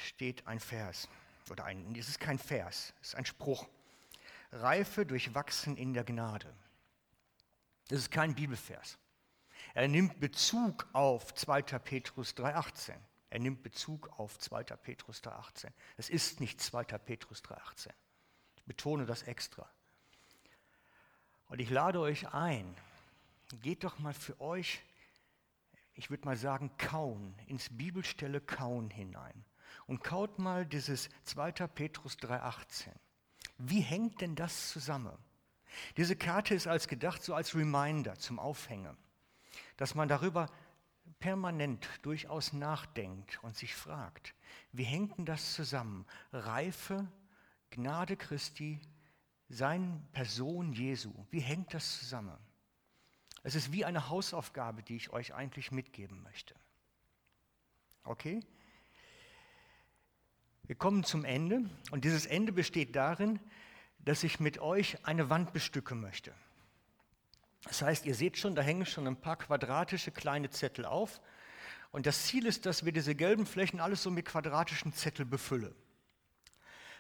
steht 0.07 0.47
ein 0.47 0.61
Vers. 0.61 1.09
Oder 1.51 1.65
ein, 1.65 1.95
es 1.97 2.09
ist 2.09 2.21
kein 2.21 2.39
Vers, 2.39 2.93
es 3.01 3.09
ist 3.09 3.15
ein 3.15 3.27
Spruch. 3.27 3.67
Reife 4.53 5.07
durchwachsen 5.07 5.77
in 5.77 5.95
der 5.95 6.05
Gnade. 6.05 6.53
Das 7.89 8.01
ist 8.01 8.11
kein 8.11 8.35
Bibelvers. 8.35 8.99
Er 9.75 9.89
nimmt 9.89 10.21
Bezug 10.21 10.87
auf 10.93 11.35
2. 11.35 11.63
Petrus 11.63 12.35
3,18. 12.35 12.95
Er 13.31 13.39
nimmt 13.39 13.63
Bezug 13.63 14.09
auf 14.19 14.39
2. 14.39 14.65
Petrus 14.65 15.23
3,18. 15.23 15.71
Es 15.97 16.09
ist 16.09 16.41
nicht 16.41 16.61
2. 16.61 16.85
Petrus 16.85 17.43
3,18. 17.43 17.91
Ich 18.57 18.65
betone 18.65 19.07
das 19.07 19.23
extra. 19.23 19.69
Und 21.49 21.61
ich 21.61 21.71
lade 21.71 22.01
euch 22.01 22.33
ein, 22.35 22.75
geht 23.63 23.85
doch 23.85 23.99
mal 23.99 24.15
für 24.15 24.39
euch, 24.41 24.83
ich 25.99 26.11
würde 26.11 26.27
mal 26.27 26.37
sagen, 26.37 26.71
kauen, 26.79 27.35
ins 27.47 27.69
Bibelstelle 27.77 28.41
kauen 28.41 28.89
hinein. 28.89 29.45
Und 29.87 30.05
kaut 30.05 30.39
mal 30.39 30.65
dieses 30.65 31.09
2. 31.25 31.51
Petrus 31.67 32.17
3,18. 32.19 32.91
Wie 33.59 33.81
hängt 33.81 34.21
denn 34.21 34.37
das 34.37 34.71
zusammen? 34.71 35.19
Diese 35.97 36.15
Karte 36.15 36.55
ist 36.55 36.69
als 36.69 36.87
gedacht 36.87 37.25
so 37.25 37.35
als 37.35 37.57
Reminder 37.57 38.15
zum 38.15 38.39
Aufhängen, 38.39 38.97
dass 39.77 39.97
man 39.97 40.09
darüber 40.09 40.49
permanent 41.19 41.89
durchaus 42.03 42.53
nachdenkt 42.53 43.43
und 43.43 43.57
sich 43.57 43.75
fragt, 43.75 44.35
wie 44.71 44.85
hängt 44.85 45.19
denn 45.19 45.25
das 45.25 45.55
zusammen? 45.55 46.07
Reife, 46.33 47.11
Gnade 47.71 48.17
Christi, 48.17 48.81
sein 49.49 50.07
Person 50.13 50.73
Jesu, 50.73 51.13
wie 51.31 51.41
hängt 51.41 51.75
das 51.75 51.99
zusammen? 51.99 52.39
Es 53.43 53.55
ist 53.55 53.73
wie 53.73 53.85
eine 53.85 54.09
Hausaufgabe, 54.09 54.83
die 54.83 54.97
ich 54.97 55.11
euch 55.11 55.35
eigentlich 55.35 55.71
mitgeben 55.71 56.23
möchte. 56.23 56.55
Okay? 58.05 58.41
Wir 60.65 60.77
kommen 60.77 61.05
zum 61.05 61.25
Ende 61.25 61.69
und 61.91 62.05
dieses 62.05 62.27
Ende 62.27 62.53
besteht 62.53 62.95
darin, 62.95 63.41
dass 64.01 64.23
ich 64.23 64.41
mit 64.41 64.59
euch 64.59 65.05
eine 65.07 65.31
Wand 65.31 65.53
bestücken 65.53 66.01
möchte. 66.01 66.35
Das 67.65 67.83
heißt, 67.83 68.07
ihr 68.07 68.15
seht 68.15 68.39
schon, 68.39 68.55
da 68.55 68.63
hängen 68.63 68.87
schon 68.87 69.07
ein 69.07 69.21
paar 69.21 69.37
quadratische 69.37 70.11
kleine 70.11 70.51
Zettel 70.51 70.85
auf. 70.85 71.21
Und 71.91 72.07
das 72.07 72.27
Ziel 72.27 72.47
ist, 72.47 72.67
dass 72.67 72.85
wir 72.85 72.93
diese 72.93 73.15
gelben 73.15 73.47
Flächen 73.47 73.81
alles 73.81 74.03
so 74.03 74.11
mit 74.11 74.27
quadratischen 74.27 74.93
Zetteln 74.93 75.29
befüllen. 75.29 75.75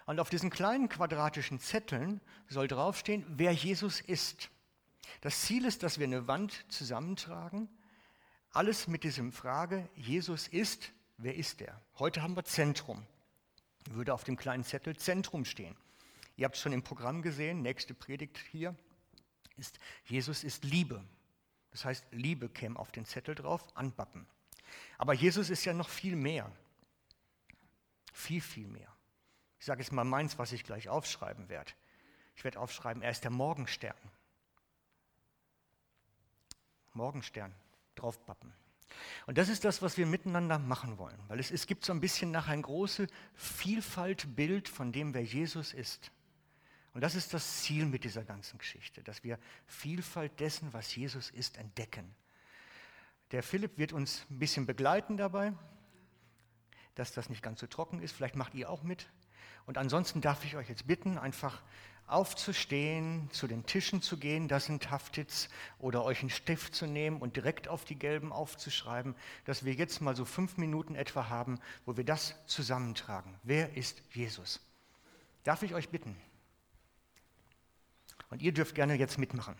Und 0.06 0.20
auf 0.20 0.30
diesen 0.30 0.48
kleinen 0.50 0.88
quadratischen 0.88 1.60
Zetteln 1.60 2.20
soll 2.48 2.68
draufstehen, 2.68 3.24
wer 3.28 3.52
Jesus 3.52 4.00
ist. 4.00 4.48
Das 5.20 5.42
Ziel 5.42 5.64
ist, 5.64 5.82
dass 5.82 5.98
wir 5.98 6.06
eine 6.06 6.26
Wand 6.26 6.64
zusammentragen. 6.68 7.68
Alles 8.52 8.88
mit 8.88 9.04
diesem 9.04 9.32
Frage, 9.32 9.88
Jesus 9.94 10.48
ist, 10.48 10.92
wer 11.16 11.34
ist 11.34 11.60
er? 11.60 11.80
Heute 11.98 12.22
haben 12.22 12.36
wir 12.36 12.44
Zentrum. 12.44 13.04
Würde 13.90 14.14
auf 14.14 14.24
dem 14.24 14.36
kleinen 14.36 14.64
Zettel 14.64 14.96
Zentrum 14.96 15.44
stehen. 15.44 15.76
Ihr 16.36 16.44
habt 16.44 16.56
es 16.56 16.62
schon 16.62 16.72
im 16.72 16.82
Programm 16.82 17.22
gesehen, 17.22 17.62
nächste 17.62 17.94
Predigt 17.94 18.38
hier 18.50 18.76
ist, 19.58 19.78
Jesus 20.04 20.44
ist 20.44 20.64
Liebe. 20.64 21.04
Das 21.70 21.84
heißt, 21.84 22.06
Liebe 22.12 22.48
käme 22.48 22.78
auf 22.78 22.92
den 22.92 23.04
Zettel 23.04 23.34
drauf, 23.34 23.64
anbappen. 23.76 24.26
Aber 24.96 25.12
Jesus 25.12 25.50
ist 25.50 25.64
ja 25.64 25.72
noch 25.72 25.88
viel 25.88 26.16
mehr. 26.16 26.50
Viel, 28.12 28.40
viel 28.40 28.66
mehr. 28.66 28.92
Ich 29.58 29.66
sage 29.66 29.82
jetzt 29.82 29.92
mal 29.92 30.04
meins, 30.04 30.38
was 30.38 30.52
ich 30.52 30.64
gleich 30.64 30.88
aufschreiben 30.88 31.48
werde. 31.48 31.72
Ich 32.36 32.44
werde 32.44 32.60
aufschreiben, 32.60 33.02
er 33.02 33.10
ist 33.10 33.24
der 33.24 33.30
Morgenstern. 33.30 33.96
Morgenstern, 36.98 37.54
draufpappen. 37.94 38.52
Und 39.26 39.38
das 39.38 39.48
ist 39.48 39.64
das, 39.64 39.82
was 39.82 39.96
wir 39.96 40.04
miteinander 40.04 40.58
machen 40.58 40.98
wollen, 40.98 41.18
weil 41.28 41.38
es, 41.38 41.52
es 41.52 41.66
gibt 41.66 41.84
so 41.84 41.92
ein 41.92 42.00
bisschen 42.00 42.32
nachher 42.32 42.52
ein 42.52 42.62
großes 42.62 43.08
Vielfaltbild 43.34 44.68
von 44.68 44.90
dem, 44.90 45.14
wer 45.14 45.22
Jesus 45.22 45.72
ist. 45.72 46.10
Und 46.94 47.02
das 47.02 47.14
ist 47.14 47.32
das 47.32 47.62
Ziel 47.62 47.86
mit 47.86 48.02
dieser 48.02 48.24
ganzen 48.24 48.58
Geschichte, 48.58 49.04
dass 49.04 49.22
wir 49.22 49.38
Vielfalt 49.66 50.40
dessen, 50.40 50.72
was 50.72 50.94
Jesus 50.96 51.30
ist, 51.30 51.56
entdecken. 51.56 52.12
Der 53.30 53.44
Philipp 53.44 53.78
wird 53.78 53.92
uns 53.92 54.26
ein 54.30 54.40
bisschen 54.40 54.66
begleiten 54.66 55.16
dabei, 55.16 55.52
dass 56.96 57.12
das 57.12 57.30
nicht 57.30 57.42
ganz 57.42 57.60
so 57.60 57.68
trocken 57.68 58.02
ist. 58.02 58.12
Vielleicht 58.12 58.34
macht 58.34 58.54
ihr 58.54 58.68
auch 58.68 58.82
mit. 58.82 59.08
Und 59.66 59.78
ansonsten 59.78 60.20
darf 60.20 60.44
ich 60.44 60.56
euch 60.56 60.68
jetzt 60.68 60.88
bitten, 60.88 61.16
einfach 61.16 61.62
aufzustehen, 62.08 63.28
zu 63.32 63.46
den 63.46 63.66
Tischen 63.66 64.02
zu 64.02 64.16
gehen, 64.16 64.48
das 64.48 64.66
sind 64.66 64.90
Haftits, 64.90 65.48
oder 65.78 66.04
euch 66.04 66.20
einen 66.20 66.30
Stift 66.30 66.74
zu 66.74 66.86
nehmen 66.86 67.20
und 67.20 67.36
direkt 67.36 67.68
auf 67.68 67.84
die 67.84 67.98
gelben 67.98 68.32
aufzuschreiben, 68.32 69.14
dass 69.44 69.64
wir 69.64 69.74
jetzt 69.74 70.00
mal 70.00 70.16
so 70.16 70.24
fünf 70.24 70.56
Minuten 70.56 70.94
etwa 70.94 71.28
haben, 71.28 71.60
wo 71.86 71.96
wir 71.96 72.04
das 72.04 72.34
zusammentragen. 72.46 73.34
Wer 73.42 73.76
ist 73.76 74.02
Jesus? 74.12 74.60
Darf 75.44 75.62
ich 75.62 75.74
euch 75.74 75.88
bitten? 75.90 76.16
Und 78.30 78.42
ihr 78.42 78.52
dürft 78.52 78.74
gerne 78.74 78.94
jetzt 78.94 79.18
mitmachen. 79.18 79.54